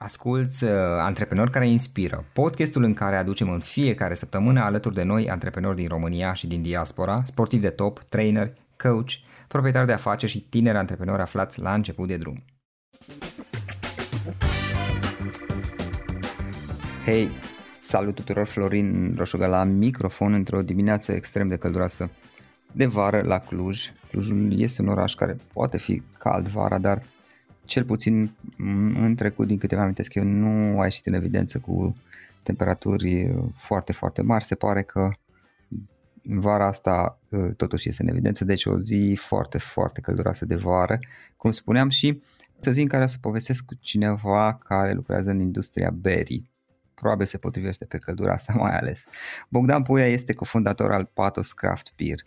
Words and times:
Asculți 0.00 0.64
uh, 0.64 0.70
Antreprenori 0.98 1.50
care 1.50 1.68
inspiră, 1.68 2.24
podcastul 2.32 2.82
în 2.82 2.94
care 2.94 3.16
aducem 3.16 3.50
în 3.50 3.60
fiecare 3.60 4.14
săptămână 4.14 4.60
alături 4.60 4.94
de 4.94 5.02
noi 5.02 5.30
antreprenori 5.30 5.76
din 5.76 5.88
România 5.88 6.32
și 6.32 6.46
din 6.46 6.62
diaspora, 6.62 7.22
sportivi 7.24 7.62
de 7.62 7.70
top, 7.70 7.98
trainer, 7.98 8.52
coach, 8.76 9.10
proprietari 9.48 9.86
de 9.86 9.92
afaceri 9.92 10.32
și 10.32 10.38
tineri 10.38 10.76
antreprenori 10.76 11.22
aflați 11.22 11.60
la 11.60 11.74
început 11.74 12.08
de 12.08 12.16
drum. 12.16 12.44
Hei, 17.04 17.28
salut 17.80 18.14
tuturor, 18.14 18.46
Florin 18.46 19.14
Roșugă 19.16 19.46
la 19.46 19.64
microfon 19.64 20.32
într-o 20.32 20.62
dimineață 20.62 21.12
extrem 21.12 21.48
de 21.48 21.56
călduroasă 21.56 22.10
de 22.72 22.86
vară 22.86 23.22
la 23.22 23.38
Cluj. 23.38 23.92
Clujul 24.10 24.60
este 24.60 24.82
un 24.82 24.88
oraș 24.88 25.14
care 25.14 25.36
poate 25.52 25.78
fi 25.78 26.02
cald 26.18 26.48
vara, 26.48 26.78
dar 26.78 27.02
cel 27.68 27.84
puțin 27.84 28.36
în 29.00 29.14
trecut, 29.16 29.46
din 29.46 29.58
câteva 29.58 29.82
amintesc 29.82 30.14
eu, 30.14 30.24
nu 30.24 30.80
a 30.80 30.84
ieșit 30.84 31.06
în 31.06 31.12
evidență 31.12 31.58
cu 31.58 31.96
temperaturi 32.42 33.34
foarte, 33.54 33.92
foarte 33.92 34.22
mari. 34.22 34.44
Se 34.44 34.54
pare 34.54 34.82
că 34.82 35.08
vara 36.22 36.66
asta 36.66 37.18
uh, 37.30 37.54
totuși 37.56 37.88
este 37.88 38.02
în 38.02 38.08
evidență, 38.08 38.44
deci 38.44 38.64
o 38.64 38.80
zi 38.80 39.18
foarte, 39.20 39.58
foarte 39.58 40.00
călduroasă 40.00 40.44
de 40.44 40.54
vară, 40.54 40.98
cum 41.36 41.50
spuneam 41.50 41.88
și 41.88 42.22
o 42.66 42.70
zi 42.70 42.80
în 42.80 42.88
care 42.88 43.04
o 43.04 43.06
să 43.06 43.16
povestesc 43.20 43.64
cu 43.64 43.74
cineva 43.80 44.58
care 44.64 44.92
lucrează 44.92 45.30
în 45.30 45.40
industria 45.40 45.90
berii. 45.90 46.50
Probabil 46.94 47.26
se 47.26 47.38
potrivește 47.38 47.84
pe 47.84 47.98
căldura 47.98 48.32
asta 48.32 48.52
mai 48.56 48.76
ales. 48.76 49.04
Bogdan 49.48 49.82
Puia 49.82 50.06
este 50.06 50.32
cofondator 50.32 50.92
al 50.92 51.10
Patos 51.14 51.52
Craft 51.52 51.92
Beer, 51.96 52.18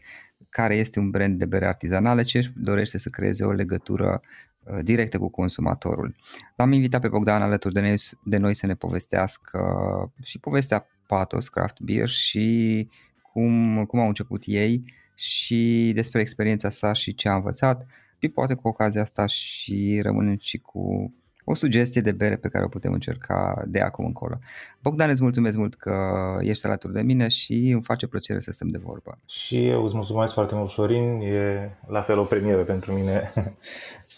care 0.50 0.76
este 0.76 1.00
un 1.00 1.10
brand 1.10 1.40
de 1.40 1.46
bere 1.46 1.68
artizanală 1.68 2.24
ce 2.24 2.38
își 2.38 2.52
dorește 2.56 2.98
să 2.98 3.10
creeze 3.10 3.44
o 3.44 3.52
legătură 3.52 4.22
Uh, 4.22 4.51
directe 4.82 5.18
cu 5.18 5.30
consumatorul. 5.30 6.16
L-am 6.56 6.72
invitat 6.72 7.02
pe 7.02 7.08
Bogdan 7.08 7.42
alături 7.42 7.74
de 7.74 7.82
noi, 7.82 7.96
de 8.24 8.38
noi 8.38 8.54
să 8.54 8.66
ne 8.66 8.76
povestească 8.76 9.60
și 10.24 10.40
povestea 10.40 10.88
Patos 11.08 11.50
Craft 11.50 11.80
Beer 11.80 12.10
și 12.10 12.88
cum, 13.34 13.86
cum 13.86 14.00
au 14.00 14.08
început 14.08 14.44
ei 14.46 14.84
și 15.16 15.92
despre 15.96 16.22
experiența 16.22 16.70
sa 16.70 16.94
și 16.94 17.16
ce 17.16 17.30
a 17.30 17.36
învățat 17.36 17.86
și 18.20 18.28
poate 18.28 18.54
cu 18.54 18.68
ocazia 18.68 19.02
asta 19.02 19.26
și 19.26 20.00
rămânem 20.02 20.38
și 20.40 20.58
cu 20.58 21.14
o 21.44 21.54
sugestie 21.54 22.02
de 22.02 22.12
bere 22.12 22.36
pe 22.36 22.48
care 22.48 22.66
o 22.66 22.68
putem 22.68 22.94
încerca 22.94 23.64
de 23.68 23.80
acum 23.80 24.06
încolo. 24.06 24.40
Bogdan, 24.82 25.10
îți 25.10 25.22
mulțumesc 25.22 25.58
mult 25.58 25.76
că 25.76 25.96
ești 26.40 26.66
alături 26.66 26.94
de 26.94 27.02
mine 27.02 27.28
și 27.28 27.70
îmi 27.70 27.84
face 27.84 28.08
plăcere 28.08 28.40
să 28.40 28.52
stăm 28.52 28.68
de 28.68 28.78
vorbă. 28.78 29.18
Și 29.26 29.68
eu 29.68 29.84
îți 29.84 29.96
mulțumesc 29.96 30.34
foarte 30.34 30.56
mult, 30.56 30.72
Florin. 30.72 31.20
E 31.22 31.70
la 31.88 32.02
fel 32.02 32.18
o 32.18 32.24
premieră 32.24 32.64
pentru 32.64 32.94
mine 32.94 33.32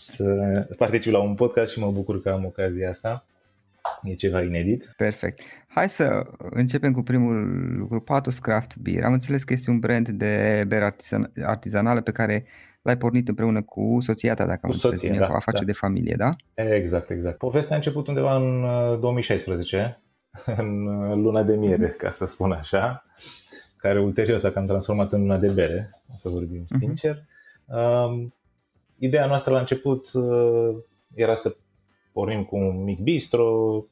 să 0.03 0.67
particip 0.77 1.11
la 1.11 1.19
un 1.19 1.35
podcast 1.35 1.71
și 1.71 1.79
mă 1.79 1.91
bucur 1.91 2.21
că 2.21 2.29
am 2.29 2.45
ocazia 2.45 2.89
asta. 2.89 3.25
E 4.03 4.13
ceva 4.13 4.41
inedit. 4.41 4.93
Perfect. 4.97 5.41
Hai 5.67 5.89
să 5.89 6.25
începem 6.37 6.91
cu 6.91 7.01
primul 7.01 7.77
lucru, 7.77 8.01
Patos 8.01 8.39
Craft 8.39 8.75
Beer. 8.77 9.03
Am 9.03 9.13
înțeles 9.13 9.43
că 9.43 9.53
este 9.53 9.69
un 9.69 9.79
brand 9.79 10.09
de 10.09 10.63
bere 10.67 10.85
artizan- 10.85 11.43
artizanală 11.43 12.01
pe 12.01 12.11
care 12.11 12.45
l-ai 12.81 12.97
pornit 12.97 13.27
împreună 13.27 13.61
cu 13.61 13.97
soția 14.01 14.33
ta, 14.33 14.45
dacă 14.45 14.59
am 14.63 14.69
înțeles 14.73 15.01
bine, 15.01 15.17
da, 15.17 15.25
afacere 15.25 15.65
da. 15.65 15.71
de 15.71 15.77
familie, 15.77 16.15
da? 16.17 16.29
Exact, 16.53 17.09
exact. 17.09 17.37
Povestea 17.37 17.73
a 17.73 17.77
început 17.77 18.07
undeva 18.07 18.35
în 18.35 18.61
2016, 18.99 20.01
uh, 20.47 20.53
în 20.57 20.87
uh, 20.87 21.15
luna 21.15 21.43
de 21.43 21.55
miere, 21.55 21.89
mm-hmm. 21.89 21.97
ca 21.97 22.09
să 22.09 22.25
spun 22.25 22.51
așa, 22.51 23.05
care 23.77 24.01
ulterior 24.01 24.39
s-a 24.39 24.51
cam 24.51 24.65
transformat 24.65 25.11
în 25.11 25.19
luna 25.19 25.37
de 25.37 25.49
bere, 25.49 25.89
să 26.15 26.29
vorbim 26.29 26.63
mm-hmm. 26.63 26.79
sincer. 26.79 27.23
Um, 27.65 28.33
ideea 29.03 29.25
noastră 29.25 29.53
la 29.53 29.59
început 29.59 30.13
uh, 30.13 30.75
era 31.15 31.35
să 31.35 31.55
pornim 32.11 32.43
cu 32.43 32.55
un 32.55 32.83
mic 32.83 32.99
bistro 32.99 33.85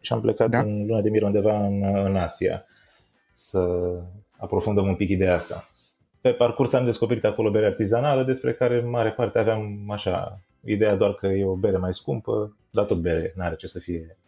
și 0.00 0.12
am 0.12 0.20
plecat 0.20 0.50
da. 0.50 0.58
în 0.58 0.86
luna 0.86 1.00
de 1.00 1.10
miere 1.10 1.26
undeva 1.26 1.66
în, 1.66 1.82
în 1.82 2.16
Asia 2.16 2.64
să 3.32 3.92
aprofundăm 4.36 4.86
un 4.86 4.96
pic 4.96 5.08
ideea 5.08 5.34
asta 5.34 5.68
pe 6.20 6.32
parcurs 6.32 6.72
am 6.72 6.84
descoperit 6.84 7.24
acolo 7.24 7.50
bere 7.50 7.66
artizanală, 7.66 8.24
despre 8.24 8.54
care 8.54 8.78
în 8.78 8.90
mare 8.90 9.10
parte 9.10 9.38
aveam 9.38 9.90
așa, 9.90 10.40
ideea 10.64 10.96
doar 10.96 11.14
că 11.14 11.26
e 11.26 11.44
o 11.44 11.54
bere 11.54 11.76
mai 11.76 11.94
scumpă, 11.94 12.56
dar 12.70 12.84
tot 12.84 12.98
bere, 12.98 13.32
n-are 13.36 13.56
ce 13.56 13.66
să 13.66 13.78
fie 13.78 14.18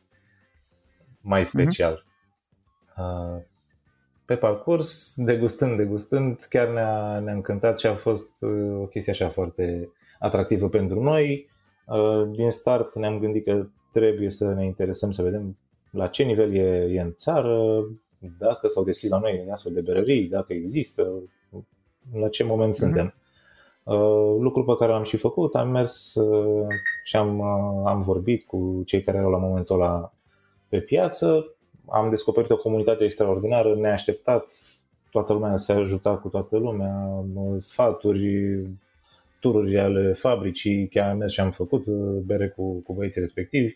mai 1.21 1.47
special. 1.47 2.05
Uh-huh. 2.05 3.49
Pe 4.31 4.37
parcurs, 4.37 5.15
degustând, 5.17 5.77
degustând, 5.77 6.47
chiar 6.49 6.69
ne-a, 6.69 7.19
ne-a 7.19 7.33
încântat 7.35 7.79
și 7.79 7.87
a 7.87 7.95
fost 7.95 8.31
uh, 8.41 8.81
o 8.81 8.85
chestie 8.85 9.13
așa 9.13 9.29
foarte 9.29 9.93
atractivă 10.19 10.69
pentru 10.69 11.03
noi. 11.03 11.49
Uh, 11.87 12.29
din 12.37 12.51
start 12.51 12.95
ne-am 12.95 13.19
gândit 13.19 13.45
că 13.45 13.67
trebuie 13.93 14.31
să 14.31 14.53
ne 14.53 14.65
interesăm 14.65 15.11
să 15.11 15.23
vedem 15.23 15.57
la 15.91 16.07
ce 16.07 16.23
nivel 16.23 16.55
e, 16.55 16.89
e 16.93 17.01
în 17.01 17.15
țară, 17.17 17.85
dacă 18.39 18.69
s-au 18.69 18.85
deschis 18.85 19.11
la 19.11 19.19
noi 19.19 19.49
astfel 19.51 19.73
de 19.73 19.81
berării, 19.81 20.29
dacă 20.29 20.53
există, 20.53 21.13
la 22.15 22.29
ce 22.29 22.45
moment 22.45 22.73
mm-hmm. 22.75 22.79
suntem. 22.79 23.15
Uh, 23.85 24.37
lucru 24.39 24.65
pe 24.65 24.77
care 24.79 24.93
l-am 24.93 25.05
și 25.05 25.17
făcut, 25.17 25.55
am 25.55 25.71
mers 25.71 26.15
uh, 26.15 26.67
și 27.05 27.17
am, 27.17 27.39
uh, 27.39 27.91
am 27.91 28.03
vorbit 28.03 28.47
cu 28.47 28.83
cei 28.87 29.03
care 29.03 29.19
erau 29.19 29.31
la 29.31 29.39
momentul 29.39 29.81
ăla 29.81 30.13
pe 30.69 30.81
piață, 30.81 31.55
am 31.91 32.11
descoperit 32.11 32.51
o 32.51 32.57
comunitate 32.57 33.05
extraordinară, 33.05 33.75
neașteptat, 33.75 34.47
toată 35.11 35.33
lumea 35.33 35.57
se 35.57 35.73
ajuta 35.73 36.17
cu 36.17 36.29
toată 36.29 36.57
lumea, 36.57 37.25
sfaturi, 37.57 38.61
tururi 39.41 39.79
ale 39.79 40.13
fabricii, 40.13 40.89
chiar 40.89 41.11
am 41.11 41.17
mers 41.17 41.33
și 41.33 41.41
am 41.41 41.51
făcut 41.51 41.87
bere 42.27 42.49
cu, 42.49 42.81
cu 42.81 42.93
băieții 42.95 43.21
respectivi. 43.21 43.75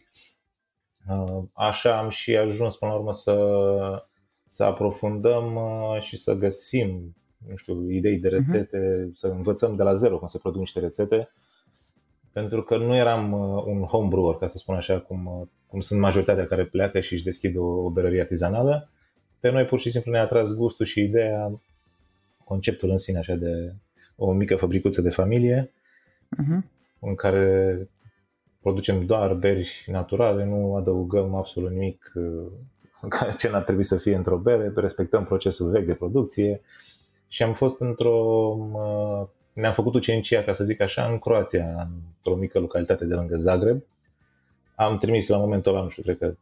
Așa 1.53 1.99
am 1.99 2.09
și 2.09 2.37
ajuns 2.37 2.77
până 2.77 2.91
la 2.91 2.99
urmă 2.99 3.13
să, 3.13 4.05
să 4.47 4.65
aprofundăm 4.65 5.59
și 6.01 6.17
să 6.17 6.35
găsim 6.35 7.15
nu 7.49 7.57
știu, 7.57 7.91
idei 7.91 8.19
de 8.19 8.29
mhm. 8.29 8.37
rețete, 8.37 8.79
uh-huh. 8.79 9.15
să 9.15 9.27
învățăm 9.27 9.77
de 9.77 9.83
la 9.83 9.95
zero 9.95 10.19
cum 10.19 10.29
se 10.29 10.39
produc 10.39 10.59
niște 10.59 10.81
rețete, 10.81 11.29
pentru 12.34 12.62
că 12.62 12.77
nu 12.77 12.95
eram 12.95 13.33
uh, 13.33 13.65
un 13.67 13.83
homebrewer, 13.83 14.34
ca 14.34 14.49
să 14.49 14.59
spun 14.59 14.75
așa, 14.75 15.00
cum, 15.00 15.27
uh, 15.27 15.47
cum 15.67 15.81
sunt 15.81 16.00
majoritatea 16.00 16.47
care 16.47 16.65
pleacă 16.65 17.00
și 17.00 17.12
își 17.12 17.25
deschid 17.25 17.56
o, 17.56 17.65
o 17.65 17.91
berărie 17.91 18.21
artizanală. 18.21 18.89
Pe 19.41 19.50
noi 19.50 19.65
pur 19.65 19.78
și 19.78 19.91
simplu 19.91 20.11
ne-a 20.11 20.22
atras 20.22 20.50
gustul 20.50 20.87
și 20.87 21.00
ideea, 21.00 21.61
conceptul 22.45 22.91
în 22.91 22.99
sine 22.99 23.19
așa 23.19 23.34
de 23.34 23.75
o 24.17 24.33
mică 24.33 24.56
fabricuță 24.56 25.03
de 25.03 25.11
familie, 25.11 25.72
uh-huh. 26.37 26.59
în 27.00 27.15
care 27.15 27.77
producem 28.60 29.07
doar 29.07 29.34
beri 29.34 29.84
naturale, 29.86 30.45
nu 30.45 30.75
adăugăm 30.75 31.34
absolut 31.34 31.71
nimic 31.71 32.13
uh, 32.15 32.53
ce 33.39 33.51
n-ar 33.51 33.63
trebui 33.63 33.84
să 33.84 33.97
fie 33.97 34.15
într-o 34.15 34.39
bere, 34.39 34.72
respectăm 34.75 35.25
procesul 35.25 35.71
vechi 35.71 35.86
de 35.86 35.95
producție, 35.95 36.60
și 37.28 37.42
am 37.42 37.54
fost 37.54 37.81
într-o... 37.81 38.57
ne-am 39.54 39.72
făcut 39.72 39.95
ucenicia, 39.95 40.42
ca 40.42 40.53
să 40.53 40.65
zic 40.65 40.80
așa, 40.80 41.04
în 41.04 41.18
Croația, 41.18 41.89
într-o 42.16 42.34
mică 42.34 42.59
localitate 42.59 43.04
de 43.04 43.15
lângă 43.15 43.36
Zagreb. 43.36 43.83
Am 44.74 44.98
trimis 44.98 45.28
la 45.28 45.36
momentul 45.36 45.72
ăla, 45.72 45.83
nu 45.83 45.89
știu, 45.89 46.03
cred 46.03 46.18
că 46.18 46.34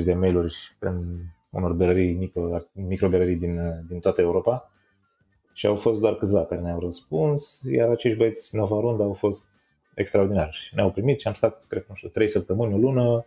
20-30 0.00 0.04
de 0.04 0.14
mail-uri 0.14 0.56
în 0.78 1.04
unor 1.50 1.72
berării, 1.72 2.14
micro, 2.14 2.58
microberării 2.72 3.36
din, 3.36 3.84
din 3.88 4.00
toată 4.00 4.20
Europa 4.20 4.70
și 5.52 5.66
au 5.66 5.76
fost 5.76 6.00
doar 6.00 6.14
câțiva 6.14 6.44
care 6.44 6.60
ne-au 6.60 6.80
răspuns, 6.80 7.62
iar 7.70 7.88
acești 7.88 8.18
băieți 8.18 8.56
Nova 8.56 8.80
Runda 8.80 9.04
au 9.04 9.12
fost 9.12 9.46
extraordinari. 9.94 10.70
Ne-au 10.74 10.90
primit 10.90 11.20
și 11.20 11.28
am 11.28 11.34
stat, 11.34 11.64
cred 11.68 11.80
că, 11.82 11.86
nu 11.88 11.94
știu, 11.94 12.08
3 12.08 12.28
săptămâni, 12.28 12.74
o 12.74 12.76
lună, 12.76 13.26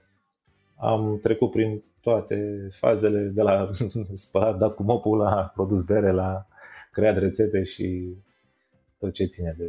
am 0.76 1.20
trecut 1.22 1.52
prin 1.52 1.84
toate 2.02 2.70
fazele 2.72 3.20
de 3.20 3.42
la 3.42 3.70
spălat, 4.14 4.58
dat 4.58 4.76
cu 4.76 4.84
mopul 4.84 5.18
la 5.18 5.52
produs 5.54 5.82
bere, 5.82 6.12
la 6.12 6.46
creat 6.92 7.18
rețete 7.18 7.64
și 7.64 8.16
tot 9.02 9.14
ce 9.14 9.26
ține 9.26 9.56
de, 9.58 9.66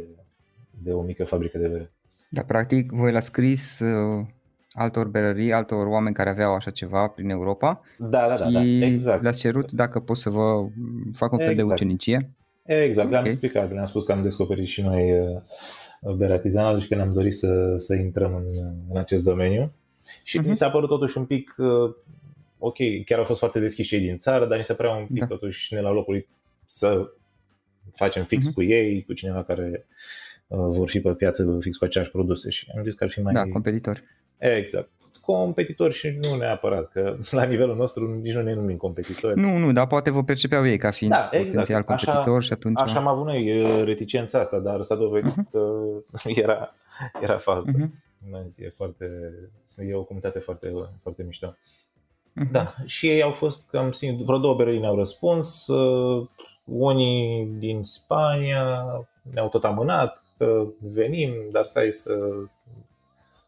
de 0.83 0.91
o 0.91 1.01
mică 1.01 1.23
fabrică 1.25 1.57
de 1.57 1.67
bere. 1.67 1.91
Da, 2.29 2.41
practic, 2.41 2.91
voi 2.91 3.11
l-ați 3.11 3.25
scris 3.25 3.79
uh, 3.79 4.25
altor 4.71 5.07
berării, 5.07 5.53
altor 5.53 5.87
oameni 5.87 6.15
care 6.15 6.29
aveau 6.29 6.53
așa 6.53 6.71
ceva 6.71 7.07
prin 7.07 7.29
Europa 7.29 7.81
Da, 7.97 8.07
da, 8.27 8.37
da, 8.37 8.49
da 8.49 8.61
și 8.61 8.83
exact. 8.83 9.21
le-ați 9.23 9.39
cerut 9.39 9.71
dacă 9.71 9.99
pot 9.99 10.17
să 10.17 10.29
vă 10.29 10.65
fac 11.13 11.31
un 11.31 11.37
fel 11.37 11.47
de 11.47 11.53
Exact. 11.61 11.71
ucenicie. 11.79 12.29
Exact, 12.65 13.09
le-am 13.09 13.23
Ok. 13.23 13.27
explicat, 13.29 13.71
le-am 13.73 13.85
spus 13.85 14.05
că 14.05 14.11
am 14.11 14.21
descoperit 14.21 14.67
și 14.67 14.81
noi 14.81 15.19
uh, 15.19 16.13
bere 16.15 16.33
artizanală 16.33 16.79
și 16.79 16.87
că 16.87 16.95
ne-am 16.95 17.13
dorit 17.13 17.33
să, 17.33 17.75
să 17.77 17.95
intrăm 17.95 18.35
în, 18.35 18.43
în 18.89 18.97
acest 18.97 19.23
domeniu. 19.23 19.71
Și 20.23 20.39
Mhm. 20.39 20.47
mi 20.49 20.55
s-a 20.55 20.69
părut 20.69 20.89
totuși 20.89 21.17
un 21.17 21.25
pic, 21.25 21.55
uh, 21.57 21.95
ok, 22.57 22.77
chiar 23.05 23.19
au 23.19 23.25
fost 23.25 23.39
foarte 23.39 23.59
deschiși 23.59 23.89
cei 23.89 23.99
din 23.99 24.17
țară, 24.17 24.45
dar 24.47 24.57
mi 24.57 24.65
se 24.65 24.73
părea 24.73 24.91
un 24.95 25.05
pic 25.05 25.19
Da. 25.19 25.25
totuși 25.25 25.73
ne 25.73 25.81
la 25.81 25.91
locului 25.91 26.27
să 26.65 27.11
facem 27.95 28.25
fix 28.25 28.45
Mhm. 28.45 28.53
cu 28.53 28.63
ei, 28.63 29.03
cu 29.03 29.13
cineva 29.13 29.43
care 29.43 29.85
uh, 30.47 30.57
vor 30.69 30.89
fi 30.89 30.99
pe 30.99 31.09
piață 31.13 31.57
fix 31.59 31.77
cu 31.77 31.83
aceeași 31.85 32.11
produse 32.11 32.49
și 32.49 32.67
am 32.77 32.83
zis 32.83 32.93
că 32.93 33.03
ar 33.03 33.09
fi 33.09 33.21
mai... 33.21 33.33
Da, 33.33 33.43
competitori. 33.43 34.01
exact. 34.37 34.89
Competitori 35.21 35.93
și 35.93 36.17
nu 36.21 36.35
neapărat, 36.35 36.91
că 36.91 37.15
la 37.31 37.43
nivelul 37.43 37.75
nostru 37.75 38.19
nici 38.21 38.33
nu 38.33 38.41
ne 38.41 38.53
numim 38.53 38.77
competitori. 38.77 39.39
Nu, 39.39 39.57
nu, 39.57 39.71
dar 39.71 39.87
poate 39.87 40.11
vă 40.11 40.23
percepeau 40.23 40.67
ei 40.67 40.77
ca 40.77 40.91
fiind 40.91 41.13
Da, 41.13 41.29
exact. 41.31 41.45
potențial 41.47 41.83
Așa- 41.87 42.11
competitor 42.11 42.43
și 42.43 42.51
atunci... 42.53 42.79
Așa 42.81 42.99
am 42.99 43.07
avut 43.07 43.25
noi 43.25 43.61
uh, 43.61 43.83
reticența 43.85 44.39
asta, 44.39 44.59
dar 44.59 44.81
s-a 44.81 44.95
dovedit 44.95 45.35
Mhm. 45.35 45.49
că 45.51 45.81
era, 46.43 46.71
era 47.21 47.37
falsă. 47.37 47.71
Mhm, 47.75 47.93
Da, 48.31 48.37
E, 48.57 48.73
foarte, 48.75 49.05
e 49.77 49.93
o 49.93 50.03
comunitate 50.03 50.39
foarte, 50.39 50.71
foarte 51.01 51.23
mișto. 51.23 51.55
mhm. 52.33 52.51
Da, 52.51 52.73
și 52.85 53.07
ei 53.09 53.21
au 53.21 53.31
fost, 53.31 53.69
cam 53.69 53.91
simt, 53.91 54.19
vreo 54.21 54.37
două 54.37 54.55
berării 54.55 54.79
ne-au 54.79 54.95
răspuns, 54.95 55.67
uh, 55.67 56.27
unii 56.63 57.45
din 57.45 57.83
Spania 57.83 58.85
ne-au 59.21 59.49
tot 59.49 59.63
amânat, 59.63 60.23
că 60.37 60.65
venim, 60.79 61.33
dar 61.51 61.65
stai 61.65 61.91
să... 61.91 62.13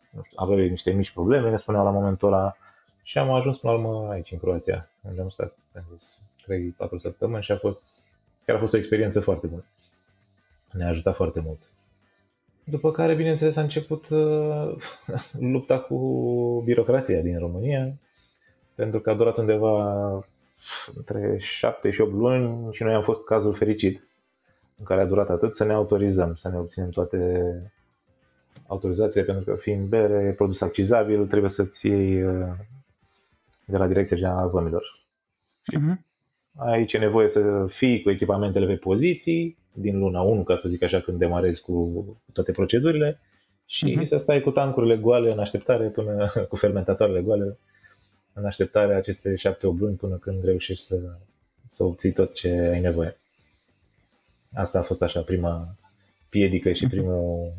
Nu 0.09 0.21
știu, 0.23 0.35
aveau 0.35 0.61
ei 0.61 0.69
niște 0.69 0.91
mici 0.91 1.11
probleme, 1.11 1.49
ne 1.49 1.57
spuneau 1.57 1.83
la 1.83 1.91
momentul 1.91 2.27
ăla 2.33 2.55
și 3.03 3.17
am 3.17 3.31
ajuns 3.31 3.57
până 3.57 3.73
la 3.73 3.79
urmă 3.79 4.11
aici, 4.11 4.31
în 4.31 4.37
Croația, 4.37 4.89
unde 5.01 5.21
am 5.21 5.29
stat, 5.29 5.55
am 5.75 5.83
zis, 5.97 6.21
3-4 6.97 7.01
săptămâni 7.01 7.43
și 7.43 7.51
a 7.51 7.57
fost, 7.57 7.81
chiar 8.45 8.55
a 8.55 8.59
fost 8.59 8.73
o 8.73 8.77
experiență 8.77 9.19
foarte 9.19 9.47
bună. 9.47 9.63
Ne-a 10.71 10.87
ajutat 10.87 11.15
foarte 11.15 11.39
mult. 11.39 11.59
După 12.63 12.91
care, 12.91 13.15
bineînțeles, 13.15 13.55
a 13.55 13.61
început 13.61 14.09
uh, 14.09 14.75
lupta 15.53 15.79
cu 15.79 15.97
birocrația 16.65 17.21
din 17.21 17.39
România, 17.39 17.93
pentru 18.75 18.99
că 18.99 19.09
a 19.09 19.13
durat 19.13 19.37
undeva 19.37 20.25
între 20.95 21.37
7 21.39 21.89
și 21.89 22.01
8 22.01 22.13
luni 22.13 22.73
și 22.73 22.83
noi 22.83 22.93
am 22.93 23.03
fost 23.03 23.23
cazul 23.23 23.53
fericit 23.53 24.07
în 24.77 24.85
care 24.85 25.01
a 25.01 25.05
durat 25.05 25.29
atât 25.29 25.55
să 25.55 25.63
ne 25.65 25.73
autorizăm, 25.73 26.35
să 26.35 26.49
ne 26.49 26.57
obținem 26.57 26.89
toate 26.89 27.51
autorizațiile, 28.67 29.25
pentru 29.25 29.43
că 29.53 29.59
fiind 29.59 29.87
bere, 29.87 30.33
produs 30.35 30.61
accizabil, 30.61 31.27
trebuie 31.27 31.51
să-ți 31.51 31.87
iei 31.87 32.23
uh, 32.23 32.45
de 33.65 33.77
la 33.77 33.87
Direcția 33.87 34.17
Generală 34.17 34.41
a 34.41 34.47
Vămilor. 34.47 34.83
Mhm. 35.73 36.05
Aici 36.57 36.93
e 36.93 36.97
nevoie 36.97 37.29
să 37.29 37.65
fii 37.69 38.01
cu 38.01 38.09
echipamentele 38.09 38.65
pe 38.65 38.75
poziții 38.75 39.57
din 39.73 39.99
luna 39.99 40.21
1, 40.21 40.43
ca 40.43 40.55
să 40.55 40.69
zic 40.69 40.83
așa, 40.83 40.99
când 40.99 41.17
demarezi 41.19 41.61
cu 41.61 42.05
toate 42.33 42.51
procedurile 42.51 43.19
și 43.65 43.85
Mhm. 43.85 44.03
să 44.03 44.17
stai 44.17 44.41
cu 44.41 44.51
tancurile 44.51 44.97
goale 44.97 45.31
în 45.31 45.39
așteptare 45.39 45.87
până 45.87 46.31
cu 46.49 46.55
fermentatoarele 46.55 47.21
goale 47.21 47.57
în 48.37 48.45
așteptare 48.45 48.93
aceste 48.95 49.33
7-8 49.33 49.57
luni 49.79 49.95
până 49.95 50.15
când 50.15 50.43
reușești 50.43 50.85
să, 50.85 50.99
să 51.69 51.83
obții 51.83 52.11
tot 52.11 52.33
ce 52.33 52.49
ai 52.49 52.79
nevoie. 52.79 53.15
Asta 54.53 54.79
a 54.79 54.81
fost 54.81 55.01
așa 55.01 55.21
prima 55.21 55.67
piedică 56.29 56.71
și 56.71 56.87
primul 56.87 57.51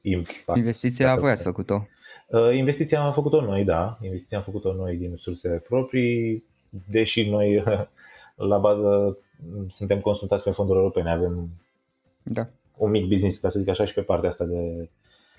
impact. 0.00 0.56
Investiția 0.58 1.06
Dacă- 1.06 1.20
voi 1.20 1.30
ați 1.30 1.42
făcut-o. 1.42 1.86
Uh, 2.26 2.54
Investiția 2.56 3.00
am 3.02 3.12
făcut-o 3.12 3.40
noi, 3.40 3.64
da. 3.64 3.98
Investiția 4.02 4.36
am 4.38 4.42
făcut-o 4.44 4.72
noi 4.72 4.96
din 4.96 5.16
surse 5.16 5.48
proprii, 5.48 6.44
deși 6.90 7.28
noi 7.28 7.62
la 8.50 8.58
bază 8.58 9.18
suntem 9.68 10.00
consultați 10.00 10.42
pe 10.44 10.50
fonduri 10.50 10.78
europene, 10.78 11.10
avem 11.10 11.48
Da. 12.22 12.48
un 12.76 12.90
mic 12.90 13.06
business, 13.08 13.38
ca 13.38 13.48
să 13.50 13.58
zic 13.58 13.68
așa, 13.68 13.84
și 13.84 13.94
pe 13.94 14.00
partea 14.00 14.28
asta 14.28 14.44
de 14.44 14.88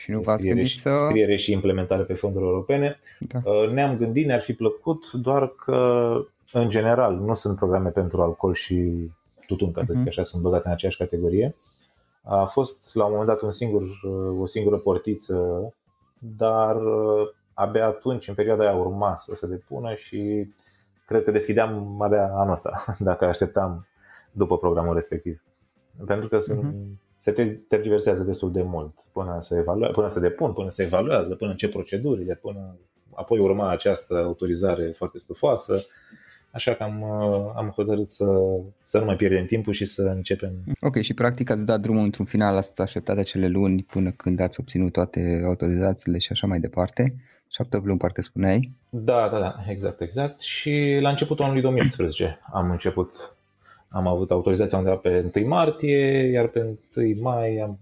Și 0.04 0.12
nu 0.12 0.18
de 0.18 0.24
v-ați 0.26 0.38
scriere, 0.40 0.56
gândit 0.60 0.74
și, 0.76 0.80
să... 0.82 0.96
scriere 0.96 1.36
și 1.36 1.52
implementare 1.52 2.04
pe 2.04 2.14
fonduri 2.14 2.46
europene. 2.46 3.00
Da. 3.20 3.40
Uh, 3.52 3.70
Ne-am 3.70 3.98
gândit, 3.98 4.26
ne-ar 4.26 4.42
fi 4.42 4.54
plăcut, 4.54 5.12
doar 5.12 5.48
că, 5.48 6.14
în 6.52 6.70
general, 6.70 7.16
nu 7.16 7.34
sunt 7.34 7.56
programe 7.58 7.90
pentru 7.90 8.22
alcool 8.22 8.54
și 8.54 9.10
tutun, 9.48 9.72
ca 9.72 9.80
să 9.80 9.86
zic 9.90 10.00
Mhm. 10.00 10.08
așa, 10.08 10.24
sunt 10.24 10.42
băgate 10.42 10.64
în 10.68 10.74
aceeași 10.74 10.98
categorie. 10.98 11.56
A 12.24 12.46
fost 12.46 12.96
la 12.96 13.04
un 13.06 13.12
moment 13.12 13.28
dat 13.30 13.42
un 13.42 13.52
singur, 13.52 13.82
uh, 13.82 14.40
o 14.42 14.46
singură 14.46 14.78
portiță, 14.78 15.74
dar 16.20 16.76
uh, 16.76 17.30
abia 17.54 17.86
atunci, 17.88 18.28
în 18.28 18.34
perioada 18.34 18.64
aia, 18.64 18.76
urma 18.76 19.16
să 19.20 19.36
se 19.36 19.48
depună 19.48 19.94
și 19.94 20.48
cred 21.06 21.24
că 21.24 21.32
deschideam 21.32 22.02
abia 22.02 22.32
anul 22.34 22.52
ăsta, 22.54 22.72
dacă 23.00 23.26
așteptam 23.26 23.88
după 24.32 24.58
programul 24.58 24.94
respectiv. 24.94 25.44
Pentru 26.06 26.28
că 26.28 26.40
sunt, 26.40 26.64
Mhm. 26.64 27.00
Se 27.24 27.32
te- 27.32 27.58
tergiversează 27.68 28.24
destul 28.24 28.52
de 28.52 28.62
mult 28.62 28.94
până 29.12 29.38
să, 29.42 29.56
evalua, 29.56 29.88
până 29.88 30.10
să 30.10 30.20
depun, 30.20 30.54
până 30.54 30.70
să 30.70 30.82
evaluează, 30.82 31.36
până 31.36 31.52
în 31.52 31.58
ce 31.58 31.70
procedurile, 31.70 32.36
până 32.36 32.76
apoi 33.14 33.40
urma 33.40 33.70
această 33.70 34.16
autorizare 34.16 34.94
foarte 34.96 35.20
stufoasă. 35.20 35.86
Așa 36.52 36.74
că 36.74 36.84
am, 36.84 37.02
uh, 37.02 37.52
am 37.56 37.70
hotărât 37.76 38.10
să, 38.10 38.26
să 38.84 39.00
nu 39.00 39.06
mai 39.06 39.16
pierdem 39.16 39.46
timpul 39.46 39.74
și 39.74 39.86
să 39.86 40.02
începem. 40.02 40.52
Ok, 40.80 41.02
și 41.02 41.14
practic 41.14 41.50
ați 41.50 41.66
dat 41.66 41.80
drumul 41.80 42.04
într-un 42.04 42.26
final, 42.26 42.56
ați 42.56 42.82
așteptat 42.82 43.18
acele 43.18 43.48
luni 43.48 43.84
până 43.84 44.12
când 44.12 44.40
ați 44.40 44.60
obținut 44.60 44.92
toate 44.92 45.42
autorizațiile 45.46 46.18
și 46.18 46.32
așa 46.32 46.48
mai 46.48 46.60
departe. 46.60 47.16
Șapte 47.50 47.82
luni, 47.84 47.98
parcă 47.98 48.22
spuneai. 48.22 48.72
Da, 48.90 49.30
da, 49.32 49.40
da, 49.40 49.56
exact, 49.68 50.02
exact. 50.02 50.42
Și 50.42 50.98
la 51.02 51.10
începutul 51.10 51.44
anului 51.44 51.62
2018 51.62 52.40
am 52.54 52.72
început, 52.72 53.36
am 53.94 54.08
avut 54.08 54.32
autorizația 54.32 54.78
undeva 54.78 54.96
pe 54.96 55.32
1 55.36 55.48
martie, 55.48 56.30
iar 56.34 56.48
pe 56.48 56.78
1 56.96 57.16
mai 57.22 57.58
am, 57.58 57.78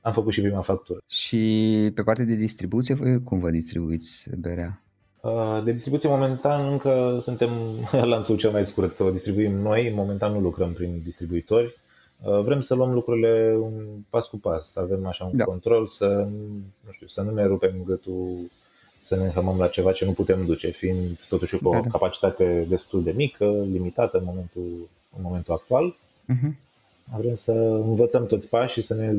am 0.00 0.12
făcut 0.12 0.32
și 0.32 0.40
prima 0.40 0.60
factură. 0.60 0.98
Și 1.06 1.90
pe 1.94 2.02
partea 2.02 2.24
de 2.24 2.34
distribuție, 2.34 2.94
voi 2.94 3.22
cum 3.22 3.38
vă 3.38 3.50
distribuiți 3.50 4.28
berea? 4.38 4.82
Uh, 5.20 5.60
De 5.64 5.72
distribuție, 5.72 6.08
momentan 6.08 6.72
încă 6.72 7.18
suntem 7.20 7.50
lanțul 8.12 8.36
cel 8.36 8.50
mai 8.50 8.64
scurt. 8.64 9.00
O 9.00 9.10
distribuim 9.10 9.52
noi, 9.52 9.92
momentan 9.94 10.32
nu 10.32 10.40
lucrăm 10.40 10.72
prin 10.72 11.00
distribuitori. 11.04 11.74
Uh, 12.24 12.40
Vrem 12.40 12.60
să 12.60 12.74
luăm 12.74 12.92
lucrurile 12.92 13.56
un 13.60 13.72
pas 14.10 14.26
cu 14.26 14.36
pas, 14.36 14.72
să 14.72 14.80
avem 14.80 15.06
așa 15.06 15.24
un 15.24 15.36
Da. 15.36 15.44
control, 15.44 15.86
să 15.86 16.06
nu, 16.84 16.90
știu, 16.92 17.06
să 17.06 17.22
nu 17.22 17.30
ne 17.30 17.44
rupem 17.46 17.82
gâtul, 17.86 18.36
să 19.00 19.16
ne 19.16 19.24
înhămăm 19.24 19.58
la 19.58 19.68
ceva 19.68 19.92
ce 19.92 20.04
nu 20.04 20.12
putem 20.12 20.44
duce, 20.46 20.68
fiind 20.68 21.18
totuși 21.28 21.56
cu 21.56 21.68
o 21.68 21.72
Da, 21.72 21.80
da. 21.80 21.88
capacitate 21.88 22.66
destul 22.68 23.02
de 23.02 23.12
mică, 23.16 23.44
limitată 23.70 24.18
în 24.18 24.24
momentul, 24.26 24.88
în 25.18 25.24
momentul 25.24 25.54
actual. 25.54 25.96
Uh-huh. 26.32 26.52
Vrem 27.16 27.34
să 27.34 27.52
învățăm 27.52 28.26
toți 28.26 28.48
pașii, 28.48 28.82
să 28.82 28.94
ne 28.94 29.14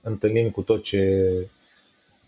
întâlnim 0.00 0.50
cu 0.50 0.62
tot 0.62 0.82
ce, 0.82 1.30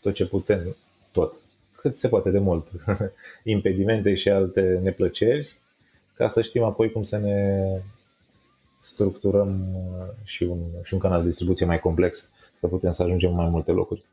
tot 0.01 0.15
ce 0.15 0.27
putem, 0.27 0.77
tot, 1.13 1.33
cât 1.77 1.97
se 1.97 2.09
poate 2.09 2.31
de 2.31 2.39
mult, 2.39 2.67
impedimente 3.45 4.15
și 4.15 4.29
alte 4.29 4.81
neplăceri, 4.83 5.57
ca 6.15 6.29
să 6.29 6.43
știm 6.43 6.63
apoi 6.63 6.91
cum 6.91 7.03
să 7.03 7.19
ne 7.19 7.69
structurăm 8.81 9.75
uh, 9.75 10.07
și 10.25 10.43
un, 10.43 10.59
și 10.83 10.95
un 10.95 11.01
canal 11.01 11.23
de 11.23 11.29
distribuție 11.29 11.67
mai 11.67 11.81
complex, 11.81 12.31
să 12.59 12.67
putem 12.67 12.91
să 12.91 13.03
ajungem 13.03 13.31
în 13.31 13.37
mai 13.37 13.49
multe 13.49 13.73
locuri. 13.73 14.05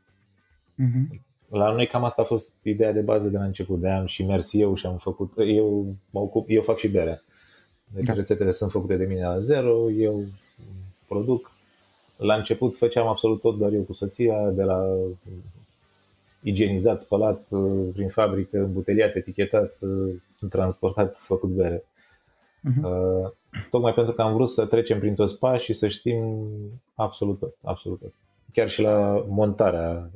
Uh-huh. 0.82 1.20
La 1.48 1.70
noi 1.70 1.86
cam 1.86 2.04
asta 2.04 2.22
a 2.22 2.24
fost 2.24 2.48
ideea 2.62 2.92
de 2.92 3.00
bază 3.00 3.28
de 3.28 3.36
la 3.36 3.44
început, 3.44 3.80
de 3.80 3.88
am 3.88 4.06
și 4.06 4.24
mers 4.24 4.52
eu 4.52 4.74
și 4.74 4.86
am 4.86 4.96
făcut, 4.96 5.32
eu 5.36 5.86
mă 6.10 6.20
ocup, 6.20 6.46
eu 6.48 6.62
fac 6.62 6.78
și 6.78 6.88
berea. 6.88 7.20
Deci 7.92 8.04
Da. 8.04 8.12
rețetele 8.12 8.52
sunt 8.52 8.70
făcute 8.70 8.96
de 8.96 9.04
mine 9.04 9.26
la 9.26 9.38
zero, 9.38 9.90
eu 9.90 10.22
produc. 11.08 11.50
La 12.16 12.34
început 12.34 12.76
făceam 12.76 13.06
absolut 13.06 13.40
tot 13.40 13.58
doar 13.58 13.72
eu 13.72 13.82
cu 13.82 13.92
soția, 13.92 14.50
de 14.50 14.62
la 14.62 14.96
igienizat, 16.42 17.00
spălat 17.00 17.46
uh, 17.48 17.88
prin 17.92 18.08
fabrică, 18.08 18.58
îmbuteliat, 18.58 19.14
etichetat, 19.14 19.76
uh, 19.80 20.14
transportat, 20.50 21.16
făcut 21.16 21.48
bere. 21.48 21.78
Uh-huh. 21.78 22.82
Uh, 22.82 23.30
Tocmai 23.70 23.94
pentru 23.94 24.12
că 24.12 24.22
am 24.22 24.34
vrut 24.34 24.50
să 24.50 24.66
trecem 24.66 24.98
prin 24.98 25.14
toți 25.14 25.38
pași 25.38 25.64
și 25.64 25.72
să 25.72 25.88
știm 25.88 26.46
absolut 26.94 27.38
tot, 27.38 27.54
absolut 27.62 28.00
tot. 28.00 28.12
Chiar 28.52 28.70
și 28.70 28.80
la 28.80 29.24
montarea 29.28 30.10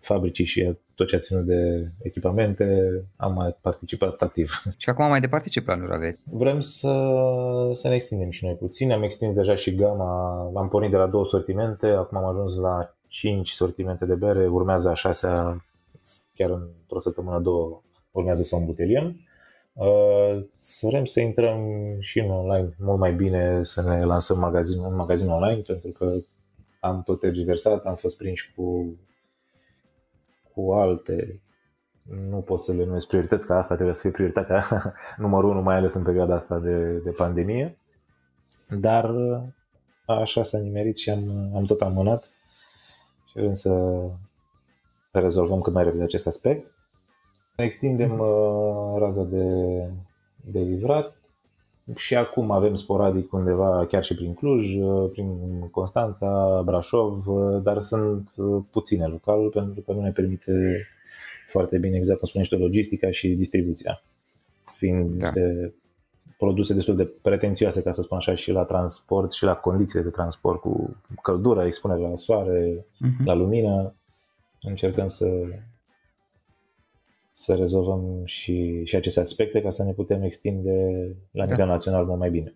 fabricii 0.00 0.44
și 0.44 0.74
tot 0.94 1.06
ce 1.06 1.16
a 1.16 1.18
ținut 1.18 1.44
de 1.44 1.88
echipamente, 2.02 2.90
am 3.16 3.32
mai 3.32 3.56
participat 3.60 4.20
activ. 4.20 4.62
Și 4.76 4.88
acum 4.88 5.06
mai 5.08 5.20
departe 5.20 5.48
ce 5.48 5.60
planuri 5.62 5.92
aveți? 5.94 6.20
Vrem 6.24 6.60
să, 6.60 6.92
să 7.72 7.88
ne 7.88 7.94
extindem 7.94 8.30
și 8.30 8.44
noi 8.44 8.54
puțin, 8.54 8.92
am 8.92 9.02
extins 9.02 9.34
deja 9.34 9.54
și 9.54 9.74
gama, 9.74 10.38
am 10.54 10.68
pornit 10.68 10.90
de 10.90 10.96
la 10.96 11.06
două 11.06 11.26
sortimente, 11.26 11.86
acum 11.86 12.18
am 12.18 12.24
ajuns 12.24 12.56
la 12.56 12.94
5 13.08 13.50
sortimente 13.50 14.04
de 14.04 14.14
bere, 14.14 14.46
urmează 14.48 14.88
a 14.88 14.94
șasea, 14.94 15.64
chiar 16.34 16.50
într-o 16.50 17.00
săptămână, 17.00 17.38
două, 17.38 17.82
urmează 18.10 18.42
să 18.42 18.54
o 18.54 18.58
îmbuteliem. 18.58 19.16
Uh, 19.72 20.44
Să 20.54 20.86
vrem 20.86 21.04
să 21.04 21.20
intrăm 21.20 21.60
și 21.98 22.18
în 22.18 22.30
online 22.30 22.74
mult 22.78 22.98
mai 22.98 23.12
bine, 23.12 23.62
să 23.62 23.82
ne 23.82 24.04
lansăm 24.04 24.38
magazin, 24.38 24.80
un 24.80 24.94
magazin 24.94 25.28
online, 25.28 25.60
pentru 25.60 25.90
că 25.98 26.12
am 26.80 27.02
tot 27.02 27.20
tergiversat, 27.20 27.84
am 27.84 27.94
fost 27.94 28.16
prinși 28.16 28.52
cu, 28.56 28.94
cu 30.54 30.72
alte, 30.72 31.40
nu 32.30 32.36
pot 32.36 32.62
să 32.62 32.72
le 32.72 32.84
numesc 32.84 33.06
priorități, 33.06 33.46
că 33.46 33.54
asta 33.54 33.74
trebuie 33.74 33.94
să 33.94 34.00
fie 34.00 34.10
prioritatea 34.10 34.64
numărul 35.16 35.50
unu, 35.50 35.62
mai 35.62 35.76
ales 35.76 35.94
în 35.94 36.02
perioada 36.02 36.34
asta 36.34 36.58
de, 36.58 36.98
de 37.04 37.10
pandemie, 37.10 37.78
dar 38.68 39.14
așa 40.06 40.42
s-a 40.42 40.58
nimerit 40.58 40.96
și 40.96 41.10
am, 41.10 41.52
am 41.54 41.64
tot 41.64 41.80
amânat. 41.80 42.22
Și 43.26 43.38
vrem 43.38 43.54
să 43.54 44.02
rezolvăm 45.12 45.60
cât 45.60 45.72
mai 45.72 45.84
repede 45.84 46.02
acest 46.02 46.26
aspect. 46.26 46.70
Extindem 47.56 48.18
uh, 48.18 48.98
raza 48.98 49.22
de, 49.22 49.44
de 50.44 50.58
livrat 50.58 51.19
și 51.96 52.16
acum 52.16 52.50
avem 52.50 52.74
sporadic 52.74 53.32
undeva 53.32 53.86
chiar 53.88 54.04
și 54.04 54.14
prin 54.14 54.34
Cluj, 54.34 54.76
uh, 54.76 55.10
prin 55.12 55.28
Constanța, 55.70 56.62
Brașov, 56.64 57.26
uh, 57.26 57.62
dar 57.62 57.80
sunt 57.80 58.32
uh, 58.36 58.62
puține 58.70 59.06
local 59.06 59.48
pentru 59.48 59.80
că 59.80 59.92
nu 59.92 60.00
ne 60.00 60.10
permite 60.10 60.86
foarte 61.48 61.78
bine, 61.78 61.96
exact 61.96 62.18
cum 62.18 62.28
spunește, 62.28 62.56
logistica 62.56 63.10
și 63.10 63.28
distribuția. 63.28 64.02
Fiind 64.76 65.10
da. 65.10 65.24
niște 65.24 65.74
produse 66.38 66.74
destul 66.74 66.96
de 66.96 67.10
pretențioase, 67.22 67.82
ca 67.82 67.92
să 67.92 68.02
spun 68.02 68.16
așa, 68.16 68.34
și 68.34 68.50
la 68.50 68.62
transport 68.62 69.32
și 69.32 69.44
la 69.44 69.54
condițiile 69.54 70.04
de 70.04 70.10
transport 70.10 70.60
cu 70.60 70.96
căldură, 71.22 71.64
expunere 71.64 72.00
la 72.00 72.16
soare, 72.16 72.84
uh-huh. 72.84 73.24
la 73.24 73.34
lumină, 73.34 73.94
încercăm 74.62 75.08
să 75.08 75.26
să 77.40 77.54
rezolvăm 77.54 78.22
și, 78.24 78.84
și 78.84 78.96
aceste 78.96 79.20
aspecte 79.20 79.60
ca 79.60 79.70
să 79.70 79.84
ne 79.84 79.92
putem 79.92 80.22
extinde 80.22 80.70
la 81.30 81.44
nivel 81.44 81.66
da. 81.66 81.72
național 81.72 82.04
mult 82.04 82.18
mai 82.18 82.30
bine. 82.30 82.54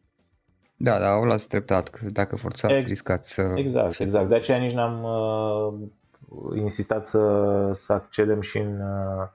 Da, 0.76 0.99
da, 0.99 1.14
o 1.14 1.25
las 1.25 1.47
treptat, 1.47 1.88
că 1.88 2.07
dacă 2.11 2.37
forțați, 2.37 2.75
Ex- 2.75 2.87
riscați 2.87 3.33
să... 3.33 3.53
Exact, 3.55 3.99
exact. 4.00 4.29
De 4.29 4.35
aceea 4.35 4.59
nici 4.59 4.73
n-am 4.73 5.05
uh, 5.05 6.59
insistat 6.59 7.07
să, 7.07 7.71
să 7.73 7.93
accedem 7.93 8.41
și 8.41 8.59
în 8.59 8.81
uh, 8.81 9.29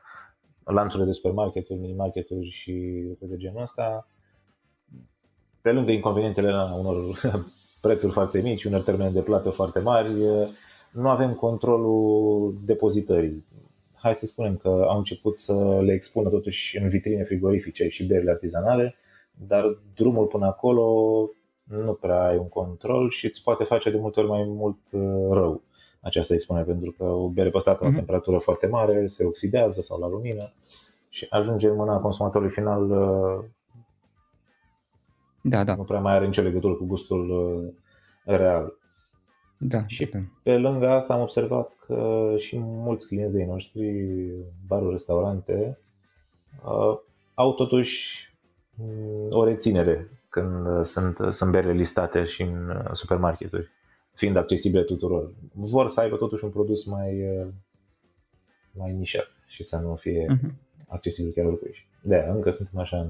lanțurile 0.63 1.07
de 1.07 1.13
supermarketuri, 1.13 1.79
mini-marketuri 1.79 2.49
și 2.49 3.03
lucruri 3.07 3.31
de 3.31 3.37
genul 3.37 3.61
ăsta. 3.61 4.07
Pe 5.61 5.71
lângă 5.71 5.91
inconvenientele 5.91 6.49
la 6.49 6.73
unor 6.73 6.95
prețuri 7.81 8.11
foarte 8.11 8.41
mici, 8.41 8.63
unor 8.63 8.81
termene 8.81 9.09
de 9.09 9.21
plată 9.21 9.49
foarte 9.49 9.79
mari, 9.79 10.09
uh, 10.09 10.47
nu 10.91 11.09
avem 11.09 11.33
controlul 11.33 12.53
depozitării 12.65 13.45
hai 14.01 14.15
să 14.15 14.25
spunem 14.25 14.57
că 14.57 14.85
au 14.87 14.97
început 14.97 15.37
să 15.37 15.79
le 15.81 15.93
expună 15.93 16.29
totuși 16.29 16.77
în 16.77 16.87
vitrine 16.89 17.23
frigorifice 17.23 17.87
și 17.87 18.05
berile 18.05 18.31
artizanale, 18.31 18.95
dar 19.47 19.77
drumul 19.95 20.25
până 20.25 20.45
acolo 20.45 20.85
nu 21.63 21.93
prea 21.93 22.23
ai 22.23 22.37
un 22.37 22.49
control 22.49 23.09
și 23.09 23.25
îți 23.25 23.43
poate 23.43 23.63
face 23.63 23.91
de 23.91 23.97
multe 23.97 24.19
ori 24.19 24.29
mai 24.29 24.43
mult 24.43 24.77
uh, 24.91 25.31
rău 25.31 25.61
această 26.01 26.33
expunere, 26.33 26.65
pentru 26.65 26.91
că 26.91 27.03
o 27.03 27.29
bere 27.29 27.49
păstrată 27.49 27.77
mm-hmm. 27.77 27.83
la 27.83 27.87
mhm. 27.87 27.97
temperatură 27.97 28.37
foarte 28.37 28.67
mare 28.67 29.07
se 29.07 29.25
oxidează 29.25 29.81
sau 29.81 29.99
la 29.99 30.07
lumină 30.07 30.53
și 31.09 31.27
ajunge 31.29 31.67
în 31.67 31.75
mâna 31.75 31.99
consumatorului 31.99 32.53
final 32.53 32.91
uh, 32.91 33.45
da, 35.41 35.63
da. 35.63 35.75
nu 35.75 35.83
prea 35.83 35.99
mai 35.99 36.13
are 36.13 36.25
nicio 36.25 36.41
legătură 36.41 36.73
cu 36.73 36.85
gustul 36.85 37.29
uh, 37.29 37.73
real. 38.23 38.78
Da, 39.61 39.83
și 39.87 40.05
da. 40.05 40.19
pe 40.43 40.57
lângă 40.57 40.89
asta 40.89 41.13
am 41.13 41.21
observat 41.21 41.71
că 41.85 42.33
și 42.37 42.59
mulți 42.59 43.07
clienți 43.07 43.33
de 43.33 43.45
noștri, 43.45 44.05
baruri, 44.67 44.91
restaurante, 44.91 45.77
uh, 46.65 46.97
au 47.33 47.53
totuși 47.53 48.27
mm, 48.75 49.27
o 49.29 49.43
reținere 49.43 50.09
când 50.29 50.85
sunt, 50.85 51.17
sunt 51.31 51.51
bere 51.51 51.71
listate 51.71 52.25
și 52.25 52.41
în 52.41 52.69
uh, 52.69 52.91
supermarketuri, 52.93 53.69
fiind 54.13 54.35
accesibile 54.35 54.83
tuturor. 54.83 55.33
Vor 55.53 55.89
să 55.89 55.99
aibă 55.99 56.15
totuși 56.15 56.43
un 56.43 56.49
produs 56.49 56.85
mai, 56.85 57.39
uh, 57.39 57.47
mai 58.71 58.93
nișat 58.93 59.31
și 59.47 59.63
să 59.63 59.77
nu 59.77 59.95
fie 59.95 60.25
uh-huh. 60.25 60.53
accesibil 60.87 61.31
chiar 61.31 61.45
oricui. 61.45 61.87
De 62.01 62.15
aia, 62.15 62.33
încă 62.33 62.51
suntem 62.51 62.79
așa 62.79 62.97
în... 62.97 63.09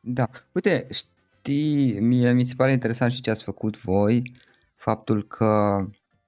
Da. 0.00 0.28
Uite, 0.52 0.86
știi, 0.90 2.00
mie 2.00 2.32
mi 2.32 2.44
se 2.44 2.54
pare 2.56 2.72
interesant 2.72 3.12
și 3.12 3.20
ce 3.20 3.30
ați 3.30 3.44
făcut 3.44 3.82
voi 3.82 4.32
faptul 4.78 5.26
că 5.26 5.44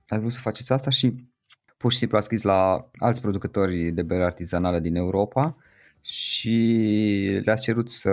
ați 0.07 0.21
vrut 0.21 0.33
să 0.33 0.41
faceți 0.41 0.73
asta 0.73 0.91
și 0.91 1.29
pur 1.77 1.93
și 1.93 1.99
simplu 1.99 2.17
ați 2.17 2.27
scris 2.27 2.43
la 2.43 2.91
alți 2.99 3.21
producători 3.21 3.91
de 3.91 4.03
bere 4.03 4.25
artizanale 4.25 4.81
din 4.81 4.97
Europa 4.97 5.57
și 6.01 7.41
le-ați 7.45 7.63
cerut 7.63 7.91
să, 7.91 8.11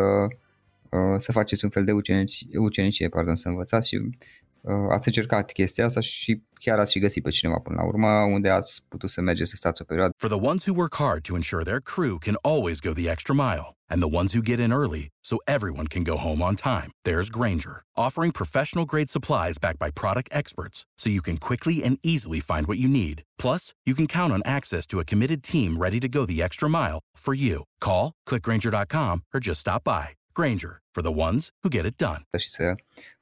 uh, 0.89 1.17
să 1.17 1.31
faceți 1.31 1.63
un 1.63 1.69
fel 1.69 1.83
de 1.85 1.91
ucenicie, 1.91 2.57
ucenicie 2.57 3.09
pardon, 3.09 3.35
să 3.35 3.47
învățați 3.47 3.87
și 3.87 3.95
Uh, 3.95 4.46
Uh, 4.61 4.73
ați 4.89 5.07
încercat 5.07 5.51
chestia 5.51 5.85
asta 5.85 5.99
și 5.99 6.43
chiar 6.53 6.79
ați 6.79 6.91
și 6.91 6.99
găsit 6.99 7.23
pe 7.23 7.29
cineva 7.29 7.59
până 7.59 7.75
la 7.75 7.87
urmă 7.87 8.07
unde 8.07 8.49
ați 8.49 8.85
putut 8.89 9.09
să 9.09 9.21
mergeți 9.21 9.49
să 9.49 9.55
stați 9.55 9.81
o 9.81 9.85
perioadă. 9.85 10.11
For 10.17 10.29
the 10.29 10.47
ones 10.47 10.65
who 10.65 10.75
work 10.75 10.95
hard 10.95 11.21
to 11.23 11.35
ensure 11.35 11.63
their 11.63 11.81
crew 11.81 12.17
can 12.17 12.35
always 12.41 12.79
go 12.79 12.91
the 12.93 13.09
extra 13.09 13.33
mile 13.33 13.67
and 13.89 14.01
the 14.01 14.15
ones 14.19 14.33
who 14.33 14.41
get 14.41 14.59
in 14.59 14.71
early 14.71 15.07
so 15.23 15.37
everyone 15.47 15.87
can 15.87 16.03
go 16.03 16.17
home 16.17 16.41
on 16.41 16.55
time, 16.55 16.91
there's 17.05 17.29
Granger, 17.29 17.83
offering 17.95 18.31
professional 18.31 18.85
grade 18.85 19.09
supplies 19.09 19.57
backed 19.57 19.79
by 19.79 19.89
product 19.91 20.29
experts 20.31 20.85
so 20.97 21.09
you 21.09 21.21
can 21.21 21.37
quickly 21.37 21.83
and 21.83 21.97
easily 22.03 22.39
find 22.39 22.67
what 22.67 22.77
you 22.77 22.87
need. 22.87 23.23
Plus, 23.37 23.73
you 23.85 23.95
can 23.95 24.07
count 24.07 24.33
on 24.33 24.41
access 24.45 24.85
to 24.87 24.99
a 24.99 25.05
committed 25.05 25.43
team 25.43 25.77
ready 25.77 25.99
to 25.99 26.09
go 26.09 26.25
the 26.25 26.41
extra 26.41 26.69
mile 26.69 26.99
for 27.15 27.33
you. 27.33 27.63
Call, 27.79 28.13
clickgranger.com 28.27 29.23
or 29.33 29.39
just 29.39 29.61
stop 29.61 29.83
by. 29.83 30.16
Granger, 30.39 30.81
for 30.91 31.03
the 31.03 31.11
ones 31.11 31.53
who 31.61 31.69
get 31.69 31.85
it 31.85 31.95
done. 31.95 32.27
Și 32.37 32.49
să 32.49 32.75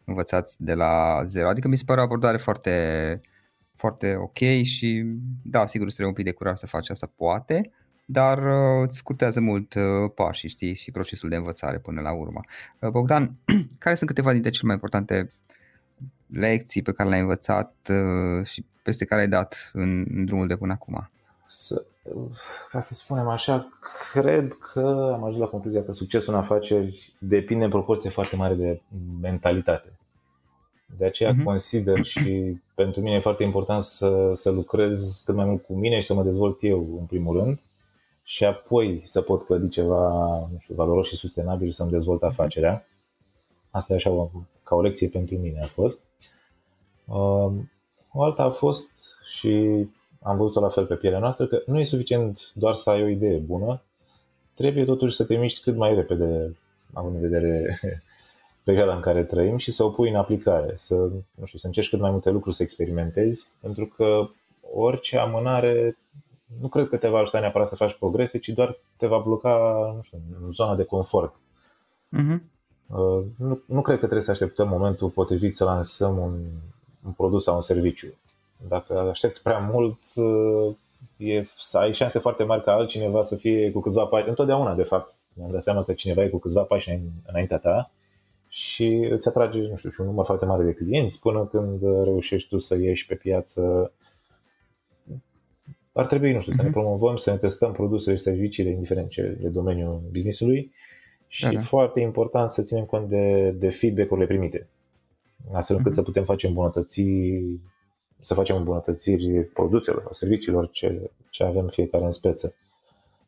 învățați 0.05 0.63
de 0.63 0.73
la 0.73 1.23
zero. 1.25 1.49
Adică 1.49 1.67
mi 1.67 1.77
se 1.77 1.83
pare 1.85 1.99
o 1.99 2.03
abordare 2.03 2.37
foarte, 2.37 3.21
foarte 3.75 4.15
ok 4.15 4.37
și 4.63 5.03
da, 5.43 5.65
sigur 5.65 5.85
îți 5.85 5.95
trebuie 5.95 6.15
un 6.15 6.23
pic 6.23 6.25
de 6.25 6.37
curaj 6.37 6.57
să 6.57 6.67
faci 6.67 6.89
asta, 6.89 7.11
poate, 7.15 7.71
dar 8.05 8.37
uh, 8.37 8.87
îți 8.87 8.97
scurtează 8.97 9.39
mult 9.39 9.73
uh, 9.73 10.11
pașii, 10.15 10.49
știi, 10.49 10.73
și 10.73 10.91
procesul 10.91 11.29
de 11.29 11.35
învățare 11.35 11.79
până 11.79 12.01
la 12.01 12.13
urmă. 12.13 12.39
Uh, 12.79 12.89
Bogdan, 12.89 13.35
care 13.83 13.95
sunt 13.95 14.09
câteva 14.09 14.31
dintre 14.31 14.49
cele 14.49 14.65
mai 14.65 14.75
importante 14.75 15.27
lecții 16.27 16.81
pe 16.81 16.91
care 16.91 17.09
le-ai 17.09 17.21
învățat 17.21 17.75
uh, 17.89 18.45
și 18.45 18.65
peste 18.83 19.05
care 19.05 19.21
ai 19.21 19.27
dat 19.27 19.69
în, 19.73 20.05
în 20.09 20.25
drumul 20.25 20.47
de 20.47 20.57
până 20.57 20.73
acum? 20.73 21.11
Să, 21.45 21.85
ca 22.71 22.79
să 22.79 22.93
spunem 22.93 23.27
așa, 23.27 23.69
cred 24.11 24.53
că 24.53 25.11
am 25.13 25.23
ajuns 25.23 25.41
la 25.41 25.47
concluzia 25.47 25.83
că 25.83 25.91
succesul 25.91 26.33
în 26.33 26.39
afaceri 26.39 27.13
depinde 27.19 27.63
în 27.63 27.69
proporție 27.69 28.09
foarte 28.09 28.35
mare 28.35 28.53
de 28.53 28.81
mentalitate. 29.21 29.97
De 30.97 31.05
aceea 31.05 31.33
uh-huh. 31.33 31.43
consider 31.43 32.03
și 32.03 32.57
pentru 32.75 33.01
mine 33.01 33.15
e 33.15 33.19
foarte 33.19 33.43
important 33.43 33.83
să, 33.83 34.31
să 34.33 34.51
lucrez 34.51 35.21
cât 35.25 35.35
mai 35.35 35.45
mult 35.45 35.63
cu 35.63 35.73
mine 35.73 35.99
și 35.99 36.05
să 36.05 36.13
mă 36.13 36.23
dezvolt 36.23 36.57
eu 36.61 36.97
în 36.99 37.05
primul 37.05 37.37
rând 37.37 37.59
și 38.23 38.45
apoi 38.45 39.01
să 39.05 39.21
pot 39.21 39.43
clădi 39.43 39.69
ceva 39.69 40.37
nu 40.51 40.57
știu, 40.59 40.75
valoros 40.75 41.07
și 41.07 41.15
sustenabil 41.15 41.69
și 41.69 41.75
să-mi 41.75 41.91
dezvolt 41.91 42.21
mhm. 42.21 42.29
afacerea. 42.29 42.85
Asta 43.69 43.93
e 43.93 43.95
așa 43.95 44.29
ca 44.63 44.75
o 44.75 44.81
lecție 44.81 45.07
pentru 45.09 45.35
mine 45.35 45.57
a 45.61 45.65
fost. 45.65 46.03
Um, 47.05 47.71
o 48.11 48.23
alta 48.23 48.43
a 48.43 48.49
fost 48.49 48.89
și 49.25 49.85
am 50.25 50.37
văzut-o 50.37 50.59
la 50.59 50.69
fel 50.69 50.85
pe 50.85 50.95
pielea 50.95 51.19
noastră, 51.19 51.45
că 51.45 51.61
nu 51.65 51.79
e 51.79 51.83
suficient 51.83 52.51
doar 52.53 52.75
să 52.75 52.89
ai 52.89 53.03
o 53.03 53.07
idee 53.07 53.37
bună, 53.37 53.81
trebuie 54.53 54.85
totuși 54.85 55.15
să 55.15 55.25
te 55.25 55.35
miști 55.35 55.61
cât 55.61 55.75
mai 55.75 55.95
repede, 55.95 56.57
având 56.93 57.15
în 57.15 57.21
vedere 57.21 57.79
perioada 58.65 58.95
în 58.95 59.01
care 59.01 59.23
trăim 59.23 59.57
și 59.57 59.71
să 59.71 59.83
o 59.83 59.89
pui 59.89 60.09
în 60.09 60.15
aplicare, 60.15 60.73
să, 60.75 60.95
nu 61.35 61.45
știu, 61.45 61.59
să 61.59 61.67
încerci 61.67 61.89
cât 61.89 61.99
mai 61.99 62.11
multe 62.11 62.29
lucruri 62.29 62.55
să 62.55 62.63
experimentezi, 62.63 63.49
pentru 63.61 63.85
că 63.85 64.29
orice 64.73 65.17
amânare 65.17 65.97
nu 66.61 66.67
cred 66.67 66.89
că 66.89 66.97
te 66.97 67.07
va 67.07 67.19
ajuta 67.19 67.39
neapărat 67.39 67.67
să 67.67 67.75
faci 67.75 67.97
progrese, 67.97 68.37
ci 68.37 68.49
doar 68.49 68.77
te 68.97 69.07
va 69.07 69.17
bloca, 69.17 69.91
nu 69.95 70.01
știu, 70.01 70.17
în 70.41 70.51
zona 70.51 70.75
de 70.75 70.83
confort. 70.83 71.35
Uh-huh. 72.17 72.39
Nu, 73.37 73.61
nu 73.65 73.81
cred 73.81 73.95
că 73.95 74.03
trebuie 74.03 74.21
să 74.21 74.31
așteptăm 74.31 74.67
momentul 74.67 75.09
potrivit 75.09 75.55
să 75.55 75.63
lansăm 75.63 76.17
un, 76.17 76.33
un 77.05 77.11
produs 77.11 77.43
sau 77.43 77.55
un 77.55 77.61
serviciu. 77.61 78.07
Dacă 78.67 78.99
aștepți 78.99 79.43
prea 79.43 79.59
mult, 79.59 79.99
e, 81.17 81.45
să 81.57 81.77
ai 81.77 81.93
șanse 81.93 82.19
foarte 82.19 82.43
mari 82.43 82.63
ca 82.63 82.71
altcineva 82.71 83.21
să 83.21 83.35
fie 83.35 83.71
cu 83.71 83.79
câțiva 83.79 84.05
pași, 84.05 84.29
întotdeauna 84.29 84.75
de 84.75 84.83
fapt, 84.83 85.13
mi-am 85.33 85.51
dat 85.51 85.63
seama 85.63 85.83
că 85.83 85.93
cineva 85.93 86.23
e 86.23 86.29
cu 86.29 86.37
câțiva 86.37 86.61
pași 86.61 86.99
înaintea 87.25 87.57
ta 87.57 87.91
și 88.47 89.07
îți 89.11 89.27
atrage, 89.27 89.59
nu 89.59 89.75
știu, 89.75 89.89
și 89.89 90.01
un 90.01 90.05
număr 90.05 90.25
foarte 90.25 90.45
mare 90.45 90.63
de 90.63 90.73
clienți 90.73 91.19
până 91.19 91.45
când 91.45 91.81
reușești 91.81 92.49
tu 92.49 92.57
să 92.57 92.75
ieși 92.75 93.05
pe 93.05 93.15
piață. 93.15 93.91
Ar 95.91 96.07
trebui, 96.07 96.33
nu 96.33 96.39
știu, 96.39 96.53
uh-huh. 96.53 96.55
să 96.55 96.61
ne 96.61 96.69
mhm. 96.69 96.79
promovăm, 96.79 97.15
să 97.15 97.31
ne 97.31 97.37
testăm 97.37 97.71
produsele 97.71 98.15
și 98.15 98.21
serviciile, 98.21 98.69
indiferent 98.69 99.09
ce 99.09 99.37
de 99.41 99.47
domeniul 99.47 100.01
businessului 100.11 100.71
și 101.27 101.43
da, 101.43 101.51
da. 101.51 101.59
foarte 101.59 101.99
important 101.99 102.49
să 102.49 102.61
ținem 102.61 102.85
cont 102.85 103.07
de, 103.07 103.51
de 103.51 103.69
feedback-urile 103.69 104.27
primite, 104.27 104.67
astfel 105.51 105.77
încât 105.77 105.91
uh-huh. 105.91 105.95
să 105.95 106.03
putem 106.03 106.23
face 106.23 106.47
îmbunătăți 106.47 107.01
să 108.21 108.33
facem 108.33 108.55
îmbunătățiri 108.55 109.43
produselor 109.43 110.01
sau 110.01 110.11
serviciilor 110.11 110.69
ce, 110.71 111.11
ce 111.29 111.43
avem 111.43 111.67
fiecare 111.67 112.03
în 112.03 112.11
speță. 112.11 112.55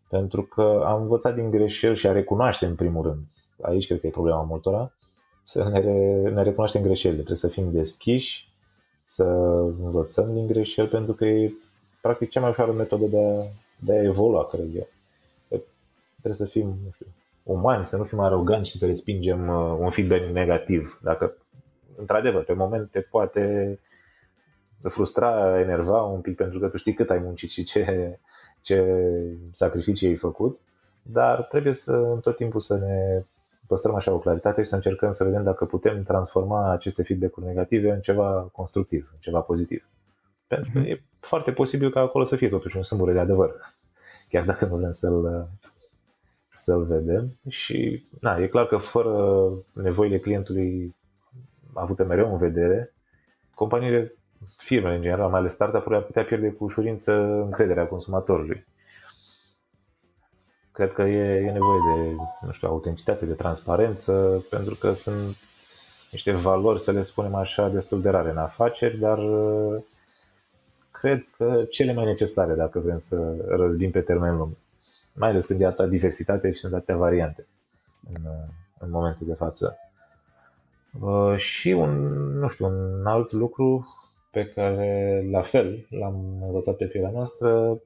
Pentru 0.09 0.43
că 0.43 0.83
am 0.85 1.01
învățat 1.01 1.35
din 1.35 1.49
greșeli 1.49 1.95
și 1.95 2.07
a 2.07 2.11
recunoaște 2.11 2.65
în 2.65 2.75
primul 2.75 3.03
rând. 3.03 3.23
Aici 3.61 3.85
cred 3.85 3.99
că 3.99 4.07
e 4.07 4.09
problema 4.09 4.41
multora. 4.41 4.93
Să 5.43 5.69
ne, 5.69 5.79
re, 5.79 6.29
ne 6.29 6.43
recunoaștem 6.43 6.81
greșelile. 6.81 7.21
Trebuie 7.21 7.37
să 7.37 7.47
fim 7.47 7.71
deschiși, 7.71 8.49
să 9.03 9.23
învățăm 9.83 10.33
din 10.33 10.47
greșeli 10.47 10.87
pentru 10.87 11.13
că 11.13 11.25
e 11.25 11.51
practic 12.01 12.29
cea 12.29 12.39
mai 12.39 12.49
ușoară 12.49 12.71
metodă 12.71 13.05
de 13.05 13.19
a, 13.19 13.43
de 13.79 13.91
a 13.93 14.03
evolua, 14.03 14.45
cred 14.45 14.75
eu. 14.75 14.87
Trebuie 16.21 16.47
să 16.47 16.53
fim, 16.53 16.67
nu 16.67 16.89
știu, 16.91 17.05
umani, 17.43 17.85
să 17.85 17.97
nu 17.97 18.03
fim 18.03 18.19
aroganți 18.19 18.69
și 18.69 18.77
să 18.77 18.85
respingem 18.85 19.47
uh, 19.47 19.77
un 19.79 19.89
feedback 19.89 20.23
negativ. 20.31 20.99
Dacă, 21.03 21.37
într-adevăr, 21.97 22.43
pe 22.43 22.53
moment 22.53 22.91
te 22.91 22.99
poate 22.99 23.79
frustra, 24.81 25.59
enerva 25.59 26.01
un 26.01 26.21
pic 26.21 26.35
pentru 26.35 26.59
că 26.59 26.67
tu 26.67 26.77
știi 26.77 26.93
cât 26.93 27.09
ai 27.09 27.19
muncit 27.19 27.49
și 27.49 27.63
ce, 27.63 28.19
ce 28.61 29.03
sacrificii 29.51 30.07
ai 30.07 30.15
făcut, 30.15 30.59
dar 31.01 31.43
trebuie 31.43 31.73
să 31.73 32.17
tot 32.21 32.35
timpul 32.35 32.59
să 32.59 32.77
ne 32.77 33.21
păstrăm 33.67 33.95
așa 33.95 34.13
o 34.13 34.19
claritate 34.19 34.61
și 34.61 34.69
să 34.69 34.75
încercăm 34.75 35.11
să 35.11 35.23
vedem 35.23 35.43
dacă 35.43 35.65
putem 35.65 36.03
transforma 36.03 36.71
aceste 36.71 37.03
feedback-uri 37.03 37.45
negative 37.45 37.91
în 37.91 37.99
ceva 37.99 38.49
constructiv, 38.51 39.09
în 39.13 39.19
ceva 39.19 39.39
pozitiv. 39.39 39.89
Pentru 40.47 40.71
că 40.73 40.79
mhm. 40.79 40.87
e 40.87 41.03
foarte 41.19 41.51
posibil 41.51 41.91
ca 41.91 41.99
acolo 41.99 42.25
să 42.25 42.35
fie 42.35 42.49
totuși 42.49 42.77
un 42.77 42.83
sâmbure 42.83 43.13
de 43.13 43.19
adevăr, 43.19 43.55
chiar 44.29 44.45
dacă 44.45 44.65
nu 44.65 44.75
vrem 44.75 44.91
să-l, 44.91 45.49
să-l 46.49 46.85
vedem. 46.85 47.39
Și 47.49 48.07
na, 48.21 48.37
e 48.37 48.47
clar 48.47 48.65
că 48.65 48.77
fără 48.77 49.49
nevoile 49.73 50.19
clientului 50.19 50.95
avute 51.73 52.03
mereu 52.03 52.31
în 52.31 52.37
vedere, 52.37 52.93
companiile, 53.55 54.16
firmele 54.57 54.95
în 54.95 55.01
general, 55.01 55.29
mai 55.29 55.39
ales 55.39 55.53
startup-urile, 55.53 55.95
ar 55.95 56.03
putea 56.03 56.23
pierde 56.23 56.49
cu 56.51 56.63
ușurință 56.63 57.13
încrederea 57.21 57.87
consumatorului 57.87 58.65
cred 60.77 60.93
că 60.93 61.01
e, 61.01 61.45
e 61.45 61.51
nevoie 61.51 61.79
de, 61.93 62.15
nu 62.41 62.51
știu, 62.51 62.67
autenticitate, 62.67 63.25
de 63.25 63.33
transparență, 63.33 64.43
pentru 64.49 64.75
că 64.75 64.93
sunt 64.93 65.35
niște 66.11 66.31
valori, 66.31 66.81
să 66.81 66.91
le 66.91 67.03
spunem 67.03 67.35
așa, 67.35 67.69
destul 67.69 68.01
de 68.01 68.09
rare 68.09 68.29
în 68.29 68.37
afaceri, 68.37 68.97
dar 68.97 69.17
uh, 69.17 69.83
cred 70.91 71.25
că 71.37 71.63
cele 71.69 71.93
mai 71.93 72.05
necesare 72.05 72.53
dacă 72.53 72.79
vrem 72.79 72.97
să 72.97 73.35
răzbim 73.47 73.91
pe 73.91 74.01
termen 74.01 74.37
lung. 74.37 74.51
Mai 75.13 75.29
ales 75.29 75.45
când 75.45 75.61
e 75.61 75.65
atâta 75.65 75.87
diversitate 75.87 76.51
și 76.51 76.59
sunt 76.59 76.73
atâtea 76.73 76.97
variante 76.97 77.47
în, 78.13 78.21
uh, 78.25 78.47
în 78.79 78.89
momentul 78.89 79.27
de 79.27 79.33
față. 79.33 79.77
Uh, 80.99 81.35
și 81.35 81.69
un, 81.69 81.91
nu 82.39 82.47
știu, 82.47 82.65
un 82.65 83.05
alt 83.05 83.31
lucru 83.31 83.87
pe 84.37 84.47
care 84.47 85.23
la 85.31 85.41
fel 85.41 85.87
l-am 85.89 86.43
învățat 86.45 86.75
pe 86.75 86.85
pielea 86.85 87.11
noastră 87.11 87.81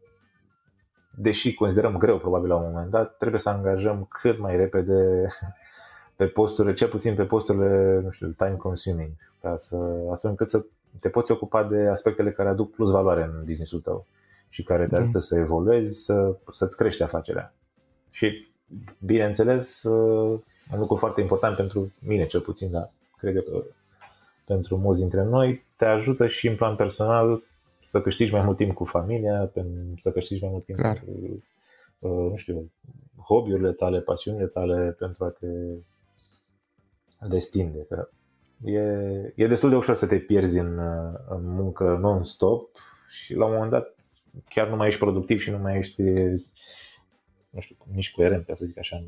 deși 1.15 1.53
considerăm 1.53 1.97
greu 1.97 2.17
probabil 2.17 2.47
la 2.49 2.55
un 2.55 2.63
moment 2.71 2.91
dat, 2.91 3.17
trebuie 3.17 3.39
să 3.39 3.49
angajăm 3.49 4.07
cât 4.09 4.39
mai 4.39 4.57
repede 4.57 5.27
pe 6.15 6.25
posturile, 6.25 6.73
cel 6.73 6.87
puțin 6.87 7.15
pe 7.15 7.23
posturile, 7.23 7.99
nu 8.03 8.09
știu, 8.09 8.27
time 8.27 8.55
consuming, 8.55 9.09
ca 9.41 9.57
să, 9.57 9.75
astfel 10.11 10.29
încât 10.29 10.49
să 10.49 10.65
te 10.99 11.09
poți 11.09 11.31
ocupa 11.31 11.63
de 11.63 11.87
aspectele 11.87 12.31
care 12.31 12.49
aduc 12.49 12.71
plus 12.71 12.91
valoare 12.91 13.23
în 13.23 13.43
businessul 13.45 13.81
tău 13.81 14.05
și 14.49 14.63
care 14.63 14.87
te 14.87 14.95
ajută 14.95 15.19
să 15.19 15.37
evoluezi, 15.37 16.03
să, 16.03 16.35
să-ți 16.51 16.77
crești 16.77 17.03
afacerea. 17.03 17.53
Și, 18.09 18.53
bineînțeles, 19.05 19.83
un 20.73 20.79
lucru 20.79 20.95
foarte 20.95 21.21
important 21.21 21.55
pentru 21.55 21.91
mine, 21.99 22.25
cel 22.25 22.41
puțin, 22.41 22.71
dar 22.71 22.89
cred 23.17 23.33
că 23.33 23.63
pentru 24.53 24.77
mulți 24.77 24.99
dintre 24.99 25.23
noi, 25.23 25.65
te 25.75 25.85
ajută 25.85 26.27
și 26.27 26.47
în 26.47 26.55
plan 26.55 26.75
personal 26.75 27.43
să 27.83 28.01
câștigi 28.01 28.31
mai 28.31 28.43
mult 28.45 28.57
timp 28.57 28.73
cu 28.73 28.85
familia, 28.85 29.51
să 29.97 30.11
câștigi 30.11 30.41
mai 30.41 30.51
mult 30.51 30.65
timp 30.65 30.77
Clar. 30.77 31.03
cu, 31.05 31.43
uh, 31.99 32.29
nu 32.29 32.35
știu, 32.35 32.71
hobby-urile 33.27 33.71
tale, 33.71 33.99
pasiunile 33.99 34.45
tale 34.45 34.95
pentru 34.99 35.23
a 35.23 35.29
te 35.29 35.47
destinde. 37.27 37.85
Că 37.89 38.09
e, 38.61 38.81
e 39.35 39.47
destul 39.47 39.69
de 39.69 39.75
ușor 39.75 39.95
să 39.95 40.07
te 40.07 40.17
pierzi 40.17 40.57
în, 40.57 40.77
uh, 40.77 41.19
în 41.29 41.47
muncă 41.47 41.97
non-stop 42.01 42.69
și 43.07 43.35
la 43.35 43.45
un 43.45 43.51
moment 43.51 43.71
dat 43.71 43.95
chiar 44.49 44.69
nu 44.69 44.75
mai 44.75 44.87
ești 44.87 44.99
productiv 44.99 45.39
și 45.39 45.51
nu 45.51 45.57
mai 45.57 45.77
ești 45.77 46.03
nu 47.49 47.59
știu, 47.59 47.75
nici 47.93 48.11
coerent, 48.11 48.45
ca 48.45 48.53
să 48.55 48.65
zic 48.65 48.77
așa, 48.77 48.95
în, 48.95 49.05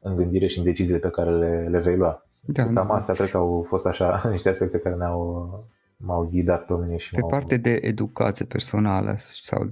în 0.00 0.16
gândire 0.16 0.46
și 0.46 0.58
în 0.58 0.64
deciziile 0.64 0.98
pe 0.98 1.10
care 1.10 1.36
le, 1.38 1.68
le 1.68 1.78
vei 1.78 1.96
lua. 1.96 2.22
Da, 2.40 2.62
Cam 2.62 2.74
da. 2.74 2.82
astea 2.82 3.14
cred 3.14 3.30
că 3.30 3.36
au 3.36 3.64
fost 3.68 3.86
așa 3.86 4.22
niște 4.30 4.48
aspecte 4.48 4.78
care 4.78 4.94
ne-au 4.94 5.64
m-au 5.98 6.28
ghidat 6.32 6.64
pe 6.64 6.72
mine 6.72 6.96
și 6.96 7.14
Pe 7.14 7.20
m-au... 7.20 7.30
parte 7.30 7.56
de 7.56 7.78
educație 7.82 8.44
personală 8.44 9.14
sau, 9.18 9.70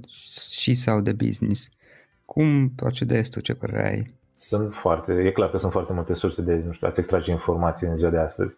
și 0.51 0.75
sau 0.75 1.01
de 1.01 1.13
business, 1.13 1.69
cum 2.25 2.71
procedezi 2.71 3.31
tu, 3.31 3.41
ce 3.41 3.55
părere 3.55 3.89
ai? 3.89 4.15
Sunt 4.39 4.73
foarte, 4.73 5.13
e 5.13 5.31
clar 5.31 5.51
că 5.51 5.59
sunt 5.59 5.73
foarte 5.73 5.93
multe 5.93 6.15
surse 6.15 6.43
de, 6.43 6.63
nu 6.67 6.73
știu, 6.73 6.87
ați 6.87 6.99
extrage 7.01 7.31
informații 7.31 7.87
în 7.87 7.97
ziua 7.97 8.11
de 8.11 8.19
astăzi. 8.19 8.57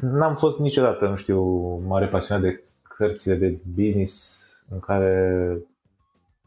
N-am 0.00 0.36
fost 0.36 0.58
niciodată, 0.58 1.08
nu 1.08 1.14
știu, 1.14 1.42
mare 1.78 2.06
pasionat 2.06 2.42
de 2.42 2.62
cărțile 2.96 3.34
de 3.34 3.58
business 3.74 4.44
în 4.70 4.78
care 4.78 5.58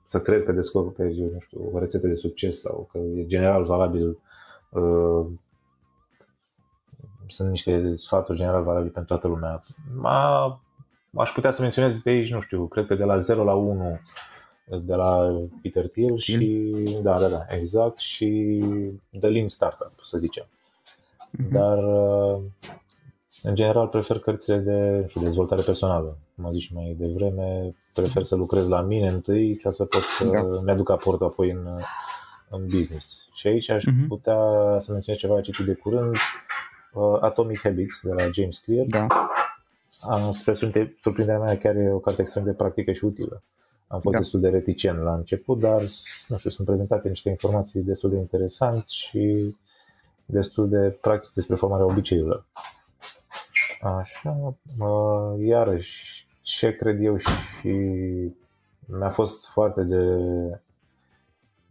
să 0.04 0.22
crezi 0.22 0.46
că 0.46 0.52
descoperi, 0.52 1.20
nu 1.34 1.40
știu, 1.40 1.70
o 1.74 1.80
rețetă 1.80 2.08
de 2.08 2.16
succes 2.16 2.60
sau 2.60 2.90
că 2.92 2.98
e 2.98 3.26
general 3.26 3.66
valabil 3.66 4.18
uh, 4.70 5.26
sunt 7.32 7.50
niște 7.50 7.96
sfaturi 7.96 8.38
general 8.38 8.64
valabile 8.64 8.92
pentru 8.92 9.14
toată 9.14 9.28
lumea. 9.28 9.60
Ma, 9.96 10.62
aș 11.16 11.32
putea 11.32 11.52
să 11.52 11.62
menționez 11.62 11.96
de 12.04 12.10
aici, 12.10 12.32
nu 12.32 12.42
știu, 12.42 12.68
cred 12.68 12.86
că 12.86 12.96
de 12.96 13.04
la 13.04 13.18
0 13.18 13.44
la 13.44 13.54
1 13.54 14.00
de 14.66 14.96
la 14.96 15.42
Peter 15.62 15.88
Thiel 15.88 16.18
și 16.18 16.38
da, 17.02 17.20
da, 17.20 17.28
da, 17.28 17.46
exact 17.50 17.98
și 17.98 18.60
The 19.20 19.28
Lean 19.30 19.48
Startup, 19.48 19.92
să 20.04 20.18
zicem. 20.18 20.46
Mm-hmm. 20.46 21.52
Dar 21.52 21.78
în 23.44 23.56
general 23.56 23.88
prefer 23.88 24.20
cărțile 24.20 24.58
de 24.58 25.06
știu, 25.08 25.22
dezvoltare 25.22 25.62
personală. 25.62 26.18
Cum 26.36 26.46
am 26.46 26.52
zis 26.52 26.62
și 26.62 26.74
mai 26.74 26.96
devreme, 27.00 27.76
prefer 27.94 28.24
să 28.24 28.36
lucrez 28.36 28.68
la 28.68 28.82
mine 28.82 29.08
întâi 29.08 29.56
ca 29.56 29.72
să 29.72 29.86
pot 29.86 30.02
să 30.02 30.26
da. 30.26 30.62
mi-aduc 30.64 30.90
aportul 30.90 31.26
apoi 31.26 31.52
în, 31.52 31.68
în 32.50 32.68
business. 32.68 33.30
Și 33.34 33.48
aici 33.48 33.70
aș 33.70 33.84
mm-hmm. 33.84 34.08
putea 34.08 34.38
să 34.80 34.92
menționez 34.92 35.22
ceva 35.22 35.42
citit 35.42 35.66
de 35.66 35.74
curând, 35.74 36.16
uh, 36.16 36.51
Atomic 37.22 37.60
Habits 37.60 38.02
de 38.04 38.14
la 38.14 38.24
James 38.34 38.58
Clear. 38.58 38.86
Da. 38.86 39.08
Am, 40.02 40.32
spre 40.32 40.54
surprinderea 41.00 41.40
mea, 41.40 41.58
chiar 41.58 41.76
e 41.76 41.92
o 41.92 42.00
carte 42.00 42.22
extrem 42.22 42.44
de 42.44 42.54
practică 42.54 42.92
și 42.92 43.06
utilă. 43.06 43.44
Am 43.88 44.00
fost 44.00 44.14
da. 44.14 44.22
destul 44.22 44.40
de 44.40 44.50
reticent 44.50 45.00
la 45.02 45.14
început, 45.14 45.60
dar 45.60 45.82
nu 46.28 46.38
știu, 46.38 46.50
sunt 46.50 46.68
prezentate 46.68 47.08
niște 47.08 47.30
informații 47.30 47.82
destul 47.82 48.10
de 48.10 48.18
interesante 48.18 48.86
și 48.88 49.56
destul 50.26 50.70
de 50.70 50.98
practic 51.02 51.34
despre 51.34 51.56
formarea 51.56 51.86
obiceiurilor. 51.86 52.46
Așa, 53.82 54.56
uh, 54.80 55.46
iarăși, 55.46 56.28
ce 56.42 56.76
cred 56.76 57.04
eu 57.04 57.18
și 57.18 57.70
mi-a 58.86 59.10
fost 59.10 59.48
foarte 59.48 59.84
de, 59.84 60.06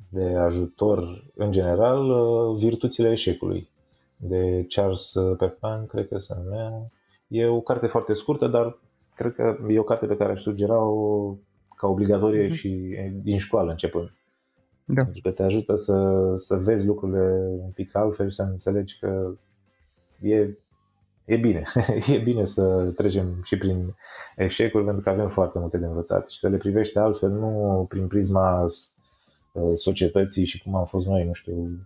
de 0.08 0.36
ajutor 0.36 1.24
în 1.34 1.52
general, 1.52 2.10
uh, 2.10 2.58
virtuțile 2.58 3.10
eșecului 3.10 3.68
de 4.20 4.66
Charles 4.68 5.12
Pepin, 5.38 5.86
cred 5.86 6.08
că 6.08 6.18
se 6.18 6.34
numea. 6.44 6.90
E 7.26 7.46
o 7.46 7.60
carte 7.60 7.86
foarte 7.86 8.14
scurtă, 8.14 8.46
dar 8.46 8.78
cred 9.14 9.34
că 9.34 9.56
e 9.68 9.78
o 9.78 9.82
carte 9.84 10.06
pe 10.06 10.16
care 10.16 10.32
aș 10.32 10.40
sugera-o 10.40 11.34
ca 11.76 11.86
obligatorie 11.86 12.46
mm-hmm. 12.46 12.54
și 12.54 12.96
din 13.22 13.38
școală 13.38 13.70
începând. 13.70 14.12
Da. 14.84 15.02
Pentru 15.02 15.20
că 15.22 15.32
te 15.32 15.42
ajută 15.42 15.74
să, 15.74 16.32
să 16.34 16.56
vezi 16.56 16.86
lucrurile 16.86 17.58
un 17.62 17.70
pic 17.70 17.96
altfel 17.96 18.28
și 18.28 18.36
să 18.36 18.42
înțelegi 18.42 18.98
că 18.98 19.32
e, 20.20 20.58
e 21.24 21.36
bine. 21.36 21.62
e 22.14 22.18
bine 22.18 22.44
să 22.44 22.92
trecem 22.96 23.26
și 23.44 23.56
prin 23.58 23.94
eșecuri 24.36 24.84
pentru 24.84 25.02
că 25.02 25.10
avem 25.10 25.28
foarte 25.28 25.58
multe 25.58 25.78
de 25.78 25.86
învățat 25.86 26.28
și 26.28 26.38
să 26.38 26.48
le 26.48 26.56
privești 26.56 26.98
altfel, 26.98 27.30
nu 27.30 27.84
prin 27.88 28.06
prisma 28.06 28.64
uh, 29.52 29.72
societății 29.74 30.44
și 30.44 30.62
cum 30.62 30.74
am 30.74 30.84
fost 30.84 31.06
noi, 31.06 31.24
nu 31.24 31.32
știu, 31.32 31.78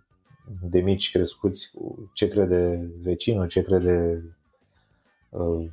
de 0.62 0.80
mici 0.80 1.10
crescuți 1.10 1.72
cu 1.74 2.10
ce 2.12 2.28
crede 2.28 2.90
vecinul, 3.02 3.48
ce 3.48 3.62
crede 3.62 4.24
uh, 5.28 5.70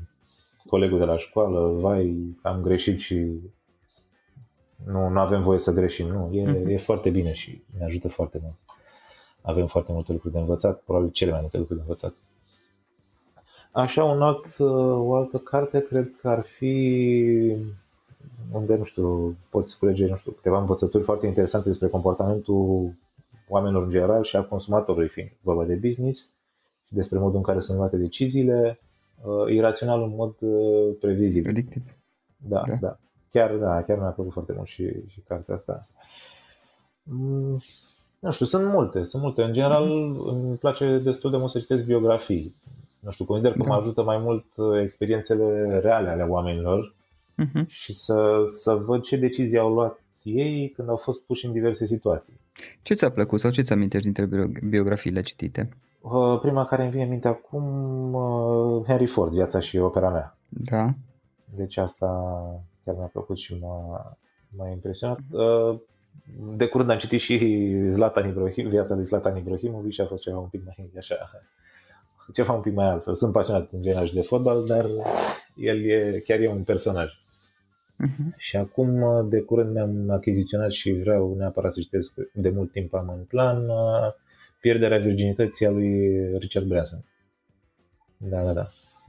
colegul 0.68 1.00
de 1.00 1.06
la 1.06 1.18
școală, 1.18 1.80
vai, 1.80 2.36
am 2.42 2.62
greșit 2.62 2.98
și 2.98 3.16
nu, 4.86 5.10
nu 5.10 5.20
avem 5.20 5.42
voie 5.42 5.60
să 5.60 5.74
greșim. 5.74 6.08
Nu, 6.08 6.30
e, 6.34 6.44
mm-hmm. 6.44 6.68
e 6.68 6.78
foarte 6.78 7.10
bine 7.10 7.34
și 7.34 7.64
ne 7.78 7.86
ajută 7.86 8.08
foarte 8.08 8.40
mult. 8.42 8.56
Avem 9.42 9.68
foarte 9.68 9.92
multe 9.92 10.12
lucruri 10.12 10.34
de 10.34 10.40
învățat, 10.40 10.82
probabil 10.82 11.10
cele 11.10 11.32
mai 11.32 11.40
multe 11.42 11.58
lucruri 11.58 11.80
de 11.80 11.86
învățat. 11.86 12.14
Așa, 13.72 14.04
un 14.04 14.22
alt, 14.22 14.46
uh, 14.58 15.08
o 15.08 15.16
altă 15.16 15.38
carte 15.38 15.80
cred 15.80 16.12
că 16.22 16.30
ar 16.30 16.42
fi 16.42 17.56
unde, 18.52 18.76
nu 18.76 18.84
știu, 18.84 19.36
poți 19.50 19.80
culege, 19.80 20.08
nu 20.08 20.16
știu, 20.16 20.32
câteva 20.32 20.60
învățături 20.60 21.04
foarte 21.04 21.28
interesante 21.28 21.68
despre 21.68 21.88
comportamentul 21.88 22.94
oamenilor 23.52 23.84
în 23.84 23.90
general 23.90 24.24
și 24.24 24.36
a 24.36 24.44
consumatorului 24.44 25.08
fiind 25.08 25.30
vorba 25.42 25.66
de 25.66 25.76
business 25.76 26.34
și 26.88 26.94
despre 26.94 27.20
modul 27.20 27.36
în 27.36 27.44
care 27.44 27.60
sunt 27.60 27.78
luate 27.78 27.98
deciziile, 27.98 28.80
uh, 29.24 29.54
irațional 29.54 30.02
în 30.02 30.16
mod 30.16 30.36
uh, 30.40 30.96
previzibil. 31.00 31.52
Predictiv. 31.52 31.84
Da, 32.38 32.64
da, 32.68 32.76
da. 32.80 32.98
Chiar, 33.30 33.56
da, 33.56 33.84
chiar 33.84 33.98
mi-a 33.98 34.10
plăcut 34.10 34.34
foarte 34.34 34.54
mult 34.56 34.68
și, 34.68 34.90
și 35.08 35.20
cartea 35.28 35.54
asta. 35.54 35.80
Mm, 37.04 37.62
nu 38.20 38.32
știu, 38.32 38.46
sunt 38.46 38.66
multe, 38.66 39.04
sunt 39.04 39.22
multe. 39.22 39.44
În 39.44 39.54
general, 39.54 39.86
mm-hmm. 39.86 40.32
îmi 40.32 40.58
place 40.58 40.98
destul 40.98 41.32
de 41.32 41.38
mult 41.38 41.52
să 41.52 41.60
citesc 41.60 41.86
biografii. 41.86 42.56
Nu 43.00 43.12
știu, 43.12 43.26
consider 43.26 43.52
că 43.52 43.64
da. 43.64 43.68
mă 43.68 43.76
ajută 43.76 44.04
mai 44.04 44.18
mult 44.18 44.46
uh, 44.56 44.82
experiențele 44.82 45.80
reale 45.80 46.10
ale 46.10 46.24
oamenilor 46.24 46.96
uh-huh. 47.44 47.68
și 47.68 47.94
să, 47.94 48.44
să 48.46 48.74
văd 48.74 49.02
ce 49.02 49.18
decizii 49.18 49.60
au 49.60 49.74
luat 49.74 50.01
ei 50.24 50.70
când 50.76 50.90
au 50.90 50.96
fost 50.96 51.26
puși 51.26 51.46
în 51.46 51.52
diverse 51.52 51.86
situații. 51.86 52.40
Ce 52.82 52.94
ți-a 52.94 53.12
plăcut 53.12 53.40
sau 53.40 53.52
ce 53.52 53.62
ți 53.62 53.74
amintești 53.74 54.12
dintre 54.12 54.50
biografiile 54.64 55.22
citite? 55.22 55.70
Uh, 56.02 56.40
prima 56.42 56.66
care 56.66 56.82
îmi 56.82 56.92
vine 56.92 57.04
în 57.04 57.10
minte 57.10 57.28
acum, 57.28 57.64
uh, 58.14 58.86
Henry 58.86 59.08
Ford, 59.08 59.32
viața 59.32 59.60
și 59.60 59.78
opera 59.78 60.10
mea. 60.10 60.38
Da. 60.48 60.94
Deci 61.56 61.78
asta 61.78 62.08
chiar 62.86 62.96
mi-a 62.96 63.10
plăcut 63.12 63.38
și 63.38 63.58
m-a, 63.62 64.18
m-a 64.58 64.70
impresionat. 64.70 65.20
Uh, 65.32 65.80
de 66.56 66.68
curând 66.68 66.90
am 66.90 66.98
citit 66.98 67.20
și 67.20 67.68
Zlatan 67.88 68.30
Ibrahim, 68.30 68.70
viața 68.70 68.96
lui 68.96 69.04
Zlatan 69.04 69.38
Ibrahimovic 69.38 69.92
și 69.92 70.02
a 70.02 70.06
fost 70.06 70.24
ceva 70.24 70.38
un 70.38 70.48
pic 70.48 70.62
mai 70.66 70.92
așa, 70.98 71.16
ceva 72.34 72.54
un 72.54 72.62
pic 72.62 72.74
mai 72.74 72.86
altfel. 72.86 73.16
Sunt 73.16 73.34
pasionat 73.34 73.72
în 73.72 73.82
general 73.82 74.08
și 74.08 74.14
de 74.14 74.22
fotbal, 74.22 74.64
dar 74.66 74.86
el 75.56 75.90
e, 75.90 76.22
chiar 76.26 76.40
e 76.40 76.50
un 76.50 76.64
personaj. 76.64 77.21
Uh-huh. 78.06 78.36
Și 78.38 78.58
acum, 78.58 79.30
de 79.30 79.40
curând, 79.40 79.74
mi-am 79.74 80.10
achiziționat 80.10 80.72
și 80.72 80.92
vreau 80.92 81.36
neapărat 81.36 81.74
să 81.74 81.80
citesc, 81.80 82.14
de 82.34 82.50
mult 82.50 82.72
timp 82.72 82.94
am 82.94 83.10
în 83.10 83.24
plan, 83.24 83.66
Pierderea 84.62 84.98
virginității 84.98 85.66
a 85.66 85.70
lui 85.70 86.38
Richard 86.38 86.66
Branson. 86.66 87.06
Da, 88.18 88.42
da, 88.44 88.54
da. 88.54 88.68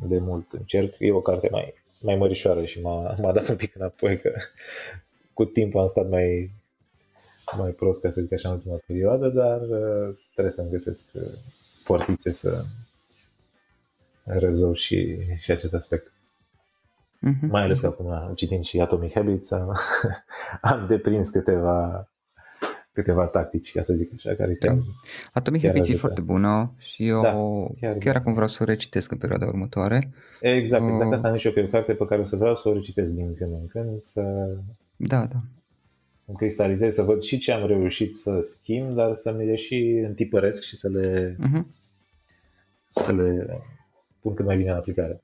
De 0.09 0.19
mult 0.19 0.53
încerc. 0.53 0.95
E 0.99 1.13
o 1.13 1.21
carte 1.21 1.49
mai, 1.51 1.75
mai 2.01 2.17
mărișoară 2.17 2.65
și 2.65 2.81
m-a, 2.81 3.17
m-a 3.21 3.33
dat 3.33 3.49
un 3.49 3.57
pic 3.57 3.75
înapoi 3.75 4.19
că 4.21 4.33
cu 5.35 5.45
timpul 5.45 5.81
am 5.81 5.87
stat 5.87 6.09
mai, 6.09 6.51
mai 7.57 7.71
prost, 7.71 8.01
ca 8.01 8.11
să 8.11 8.21
zic 8.21 8.33
așa, 8.33 8.49
în 8.49 8.55
ultima 8.55 8.79
perioadă, 8.87 9.29
dar 9.29 9.61
uh, 9.61 10.17
trebuie 10.33 10.53
să-mi 10.53 10.71
găsesc 10.71 11.11
uh, 11.13 11.23
portițe 11.85 12.33
să 12.33 12.65
rezolv 14.25 14.75
și, 14.75 15.17
și 15.41 15.51
acest 15.51 15.75
aspect. 15.75 16.13
Mm-hmm. 17.23 17.49
Mai 17.49 17.63
ales 17.63 17.81
că 17.81 17.87
acum, 17.87 18.35
citind 18.35 18.65
și 18.65 18.81
Atomic 18.81 19.13
Habits, 19.13 19.51
am, 19.51 19.77
am 20.73 20.87
deprins 20.89 21.31
câteva 21.31 22.07
câteva 22.93 23.27
tactici, 23.27 23.73
ca 23.73 23.83
să 23.83 23.93
zic 23.95 24.11
așa, 24.17 24.35
care 24.35 24.57
da. 24.61 24.67
chiar... 24.67 24.79
Atomic 25.33 25.63
Habits 25.67 25.89
e 25.89 25.97
foarte 25.97 26.21
bună 26.21 26.75
și 26.79 27.07
eu 27.07 27.23
da, 27.23 27.33
chiar, 27.81 27.97
chiar 27.99 28.17
acum 28.17 28.33
vreau 28.33 28.49
să 28.49 28.59
o 28.63 28.65
recitesc 28.65 29.11
în 29.11 29.19
perioada 29.19 29.47
următoare. 29.47 30.11
Exact, 30.41 30.85
exact 30.85 31.11
uh, 31.11 31.17
asta 31.17 31.29
am 31.29 31.37
și 31.37 31.47
eu, 31.47 31.53
că 31.53 31.61
e 31.61 31.65
o 31.65 31.67
carte 31.67 31.93
pe 31.93 32.05
care 32.05 32.21
o 32.21 32.25
să 32.25 32.37
vreau 32.37 32.55
să 32.55 32.69
o 32.69 32.73
recitesc 32.73 33.13
din 33.13 33.35
când 33.35 33.53
în 33.53 33.67
când, 33.67 34.01
să... 34.01 34.23
Da, 34.97 35.27
da. 35.27 35.41
Îmi 36.25 36.37
cristalizez, 36.37 36.95
să 36.95 37.03
văd 37.03 37.21
și 37.21 37.39
ce 37.39 37.53
am 37.53 37.67
reușit 37.67 38.17
să 38.17 38.41
schimb, 38.41 38.95
dar 38.95 39.15
să 39.15 39.35
mi 39.39 39.45
le 39.45 39.57
și 39.57 40.03
întipăresc 40.07 40.63
și 40.63 40.77
să 40.77 40.89
le... 40.89 41.37
Uh-huh. 41.41 41.63
să 42.89 43.13
le 43.13 43.61
pun 44.23 44.35
cât 44.35 44.45
mai 44.45 44.57
bine 44.57 44.71
în 44.71 44.77
aplicare. 44.77 45.23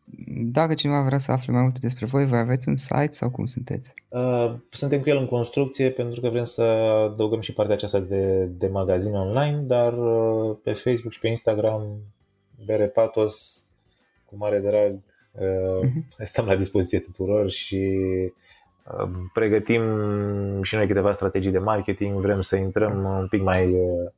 Dacă 0.53 0.75
cineva 0.75 1.03
vrea 1.03 1.19
să 1.19 1.33
afle 1.33 1.53
mai 1.53 1.63
multe 1.63 1.79
despre 1.83 2.07
voi, 2.07 2.27
voi 2.27 2.39
aveți 2.39 2.69
un 2.69 2.77
site 2.77 3.13
sau 3.13 3.31
cum 3.31 3.47
sunteți? 3.47 3.95
Uh, 4.09 4.55
suntem 4.71 5.01
cu 5.01 5.09
el 5.09 5.17
în 5.17 5.27
construcție 5.27 5.91
pentru 5.91 6.21
că 6.21 6.29
vrem 6.29 6.45
să 6.45 6.63
adăugăm 7.13 7.41
și 7.41 7.53
partea 7.53 7.75
aceasta 7.75 8.01
de, 8.01 8.45
de 8.45 8.67
magazin 8.67 9.15
online, 9.15 9.57
dar 9.57 9.93
uh, 9.93 10.57
pe 10.63 10.73
Facebook 10.73 11.13
și 11.13 11.21
pe 11.21 11.29
Instagram, 11.29 11.83
Bere 12.65 12.87
Patos, 12.87 13.67
cu 14.25 14.37
mare 14.37 14.59
drag, 14.59 14.93
uh, 15.33 15.89
uh-huh. 15.89 16.23
stăm 16.23 16.47
la 16.47 16.57
dispoziție 16.57 16.99
tuturor 16.99 17.51
și 17.51 18.01
uh, 19.01 19.11
pregătim 19.33 19.83
și 20.63 20.75
noi 20.75 20.87
câteva 20.87 21.13
strategii 21.13 21.51
de 21.51 21.59
marketing, 21.59 22.21
vrem 22.21 22.41
să 22.41 22.57
intrăm 22.57 23.05
un 23.19 23.27
pic 23.29 23.43
mai 23.43 23.63
uh, 23.63 24.11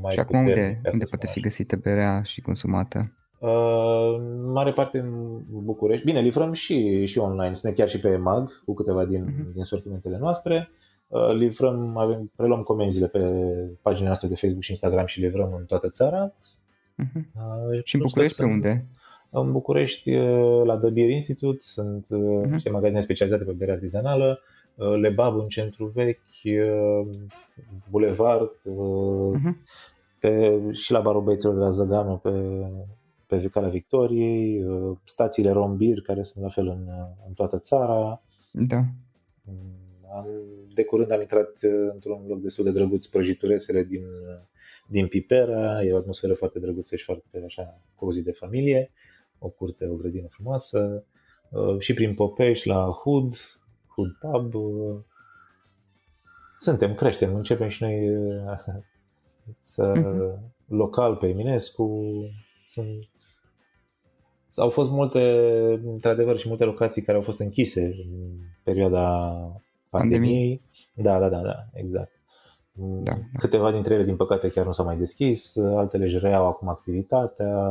mai 0.00 0.12
și 0.12 0.18
acum 0.18 0.38
unde, 0.38 0.80
unde 0.92 1.04
poate 1.10 1.26
fi 1.26 1.40
găsită 1.40 1.76
berea 1.76 2.22
și 2.22 2.40
consumată? 2.40 3.12
Uh, 3.38 4.16
mare 4.44 4.70
parte 4.70 4.98
în 4.98 5.40
București. 5.48 6.04
Bine, 6.04 6.20
livrăm 6.20 6.52
și, 6.52 7.06
și 7.06 7.18
online, 7.18 7.54
suntem 7.54 7.72
chiar 7.72 7.88
și 7.88 8.00
pe 8.00 8.16
MAG 8.16 8.62
cu 8.64 8.74
câteva 8.74 9.04
din, 9.04 9.24
uh-huh. 9.24 9.54
din 9.54 9.64
sortimentele 9.64 10.18
noastre. 10.18 10.70
Uh, 11.08 11.32
livrăm, 11.32 11.96
avem, 11.96 12.30
preluăm 12.36 12.62
comenzile 12.62 13.06
pe 13.06 13.20
pagina 13.82 14.06
noastră 14.06 14.28
de 14.28 14.34
Facebook 14.34 14.62
și 14.62 14.70
Instagram 14.70 15.06
și 15.06 15.20
livrăm 15.20 15.54
în 15.58 15.64
toată 15.64 15.88
țara. 15.88 16.32
Uh-huh. 16.32 17.14
Uh, 17.14 17.80
și 17.84 17.94
în 17.94 18.00
București 18.00 18.36
pe 18.36 18.44
unde? 18.44 18.86
În 19.30 19.52
București, 19.52 20.14
uh, 20.14 20.64
la 20.64 20.76
The 20.76 20.90
Beer 20.90 21.08
Institute, 21.08 21.58
sunt 21.60 22.06
uh-huh. 22.06 22.50
niște 22.50 22.70
magazine 22.70 23.00
specializate 23.00 23.44
pe 23.44 23.52
bere 23.52 23.72
artizanală, 23.72 24.40
uh, 24.74 24.96
Lebab 25.00 25.38
în 25.38 25.48
centru 25.48 25.86
vechi, 25.94 26.18
uh, 26.44 27.06
Boulevard, 27.90 28.50
uh-huh. 28.50 29.54
pe, 30.20 30.60
și 30.72 30.92
la 30.92 31.00
Barul 31.00 31.22
Băieților 31.22 31.54
de 31.54 31.60
la 31.60 31.70
Zăganu, 31.70 32.16
pe 32.16 32.30
pe 33.26 33.48
Calea 33.50 33.68
Victoriei, 33.68 34.64
uh, 34.64 34.96
stațiile 35.04 35.50
Rombir, 35.50 36.00
care 36.00 36.22
sunt 36.22 36.44
la 36.44 36.50
fel 36.50 36.66
în, 36.66 36.88
în 37.26 37.32
toată 37.34 37.58
țara. 37.58 38.22
Da. 38.50 38.84
Mm, 39.42 39.86
am, 40.16 40.26
de 40.74 40.84
curând 40.84 41.10
am 41.10 41.20
intrat 41.20 41.50
uh, 41.62 41.90
într-un 41.92 42.24
loc 42.28 42.40
destul 42.40 42.64
de 42.64 42.70
drăguț, 42.70 43.06
prăjituresele 43.06 43.82
din, 43.82 44.02
din 44.88 45.06
Pipera, 45.06 45.82
e 45.82 45.92
o 45.92 45.96
atmosferă 45.96 46.34
foarte 46.34 46.58
drăguță 46.58 46.96
și 46.96 47.04
foarte 47.04 47.42
așa 47.46 47.80
cozi 47.94 48.22
de 48.22 48.32
familie, 48.32 48.90
o 49.38 49.48
curte, 49.48 49.86
o 49.86 49.94
grădină 49.94 50.26
frumoasă, 50.30 51.04
uh, 51.50 51.78
și 51.78 51.94
prin 51.94 52.14
Popești 52.14 52.68
la 52.68 52.84
Hood, 52.84 53.34
Hood 53.86 54.10
Pub. 54.20 54.52
Suntem, 56.58 56.94
creștem, 56.94 57.34
începem 57.34 57.68
și 57.68 57.82
noi 57.82 58.08
să 59.60 59.92
uh-huh. 59.92 60.40
local 60.66 61.16
pe 61.16 61.28
Eminescu, 61.28 62.00
sunt... 62.68 63.08
Au 64.56 64.68
fost 64.68 64.90
multe, 64.90 65.20
într-adevăr, 65.84 66.38
și 66.38 66.48
multe 66.48 66.64
locații 66.64 67.02
care 67.02 67.16
au 67.16 67.22
fost 67.22 67.40
închise 67.40 67.84
în 67.84 68.38
perioada 68.64 69.36
pandemiei. 69.90 70.62
Da, 70.94 71.18
da, 71.18 71.28
da, 71.28 71.40
da, 71.40 71.66
exact. 71.72 72.10
Da, 72.72 73.12
da. 73.12 73.18
Câteva 73.38 73.72
dintre 73.72 73.94
ele, 73.94 74.04
din 74.04 74.16
păcate, 74.16 74.48
chiar 74.48 74.64
nu 74.64 74.72
s-au 74.72 74.84
mai 74.84 74.96
deschis, 74.96 75.56
altele 75.56 76.04
își 76.04 76.18
reau 76.18 76.46
acum 76.46 76.68
activitatea, 76.68 77.66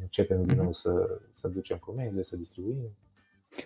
începem 0.00 0.42
mm-hmm. 0.42 0.46
din 0.46 0.56
nou 0.56 0.72
să, 0.72 0.90
să 1.32 1.48
ducem 1.48 1.76
comenzi, 1.76 2.28
să 2.28 2.36
distribuim. 2.36 2.96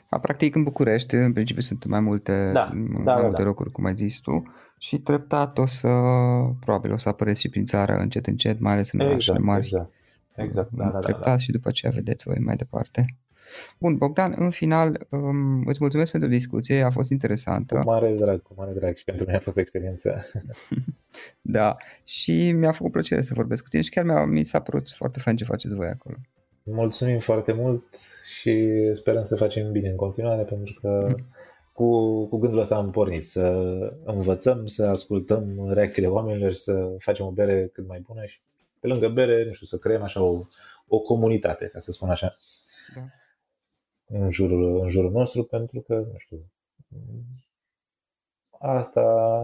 A, 0.09 0.19
practic 0.19 0.55
în 0.55 0.63
București, 0.63 1.15
în 1.15 1.33
principiu 1.33 1.63
sunt 1.63 1.85
mai 1.85 2.01
multe, 2.01 2.51
da, 2.53 2.71
mai 2.75 3.05
da, 3.05 3.17
multe 3.17 3.43
da, 3.43 3.49
locuri, 3.49 3.71
cum 3.71 3.85
ai 3.85 3.95
zis 3.95 4.21
tu, 4.21 4.43
și 4.79 5.01
treptat 5.01 5.59
o 5.59 5.67
să, 5.67 5.89
probabil 6.61 6.93
o 6.93 6.97
să 6.97 7.09
apăreți 7.09 7.41
și 7.41 7.49
prin 7.49 7.65
țară 7.65 7.93
încet, 7.93 8.27
încet, 8.27 8.61
mai 8.61 8.73
ales 8.73 8.93
în 8.93 9.01
exact, 9.01 9.13
orașele 9.13 9.39
mari. 9.39 9.65
Exact. 9.65 9.93
Exact, 10.43 10.71
da, 10.73 10.85
da, 10.85 10.99
da, 10.99 11.21
da. 11.25 11.37
și 11.37 11.51
după 11.51 11.69
aceea 11.69 11.93
vedeți 11.93 12.25
voi 12.25 12.39
mai 12.39 12.57
departe. 12.57 13.07
Bun, 13.79 13.97
Bogdan, 13.97 14.35
în 14.37 14.51
final 14.51 15.07
um, 15.11 15.67
îți 15.67 15.79
mulțumesc 15.81 16.11
pentru 16.11 16.29
discuție, 16.29 16.83
a 16.83 16.91
fost 16.91 17.11
interesantă. 17.11 17.75
Cu 17.75 17.91
mare 17.91 18.15
drag, 18.15 18.43
cu 18.43 18.53
mare 18.57 18.73
drag 18.73 18.97
și 18.97 19.05
pentru 19.05 19.25
mine 19.25 19.37
a 19.37 19.41
fost 19.41 19.59
experiență. 19.59 20.21
da, 21.41 21.77
și 22.05 22.53
mi-a 22.53 22.73
făcut 22.73 22.93
plăcere 22.93 23.21
să 23.21 23.35
vorbesc 23.35 23.63
cu 23.63 23.69
tine 23.69 23.83
și 23.83 23.91
chiar 23.91 24.05
mi-a, 24.05 24.25
mi 24.25 24.45
s-a 24.45 24.61
părut 24.61 24.91
foarte 24.91 25.19
fain 25.19 25.37
ce 25.37 25.45
faceți 25.45 25.75
voi 25.75 25.87
acolo. 25.87 26.17
Mulțumim 26.63 27.19
foarte 27.19 27.53
mult 27.53 27.89
și 28.39 28.69
sperăm 28.93 29.25
să 29.25 29.37
facem 29.37 29.73
bine 29.73 29.89
în 29.89 29.97
continuare 29.97 30.43
pentru 30.43 30.79
că 30.81 31.15
cu, 31.79 32.25
cu 32.27 32.39
gândul 32.39 32.61
ăsta 32.61 32.77
am 32.77 32.91
pornit, 32.91 33.29
să 33.29 33.65
învățăm, 34.05 34.67
să 34.67 34.87
ascultăm 34.87 35.71
reacțiile 35.73 36.09
oamenilor 36.09 36.53
și 36.53 36.59
să 36.59 36.95
facem 36.99 37.27
o 37.27 37.31
bere 37.31 37.71
cât 37.73 37.87
mai 37.89 38.03
bună 38.07 38.25
și 38.25 38.41
pe 38.81 38.87
lângă 38.87 39.09
bere, 39.09 39.45
nu 39.45 39.53
știu, 39.53 39.67
să 39.67 39.79
creăm 39.79 40.03
așa 40.03 40.23
o, 40.23 40.43
o 40.87 41.01
comunitate, 41.01 41.67
ca 41.67 41.81
să 41.81 41.91
spun 41.91 42.11
așa, 42.11 42.37
da. 42.95 43.01
în, 44.07 44.31
jurul, 44.31 44.81
în 44.81 44.89
jurul 44.89 45.11
nostru, 45.11 45.45
pentru 45.45 45.81
că, 45.81 45.95
nu 45.95 46.19
știu, 46.19 46.51
asta 48.59 49.41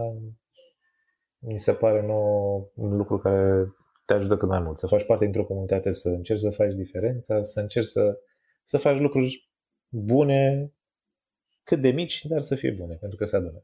mi 1.39 1.59
se 1.59 1.73
pare 1.73 2.05
nou 2.05 2.71
un 2.75 2.97
lucru 2.97 3.17
care 3.17 3.73
te 4.05 4.13
ajută 4.13 4.37
cât 4.37 4.47
mai 4.47 4.59
mult, 4.59 4.77
să 4.79 4.87
faci 4.87 5.05
parte 5.05 5.23
dintr-o 5.23 5.45
comunitate, 5.45 5.91
să 5.91 6.09
încerci 6.09 6.39
să 6.39 6.49
faci 6.49 6.73
diferența, 6.73 7.43
să 7.43 7.59
încerci 7.59 7.87
să, 7.87 8.19
să 8.63 8.77
faci 8.77 8.99
lucruri 8.99 9.49
bune, 9.89 10.71
cât 11.63 11.81
de 11.81 11.89
mici, 11.89 12.25
dar 12.25 12.41
să 12.41 12.55
fie 12.55 12.71
bune, 12.71 12.95
pentru 12.95 13.17
că 13.17 13.25
se 13.25 13.35
adună. 13.35 13.63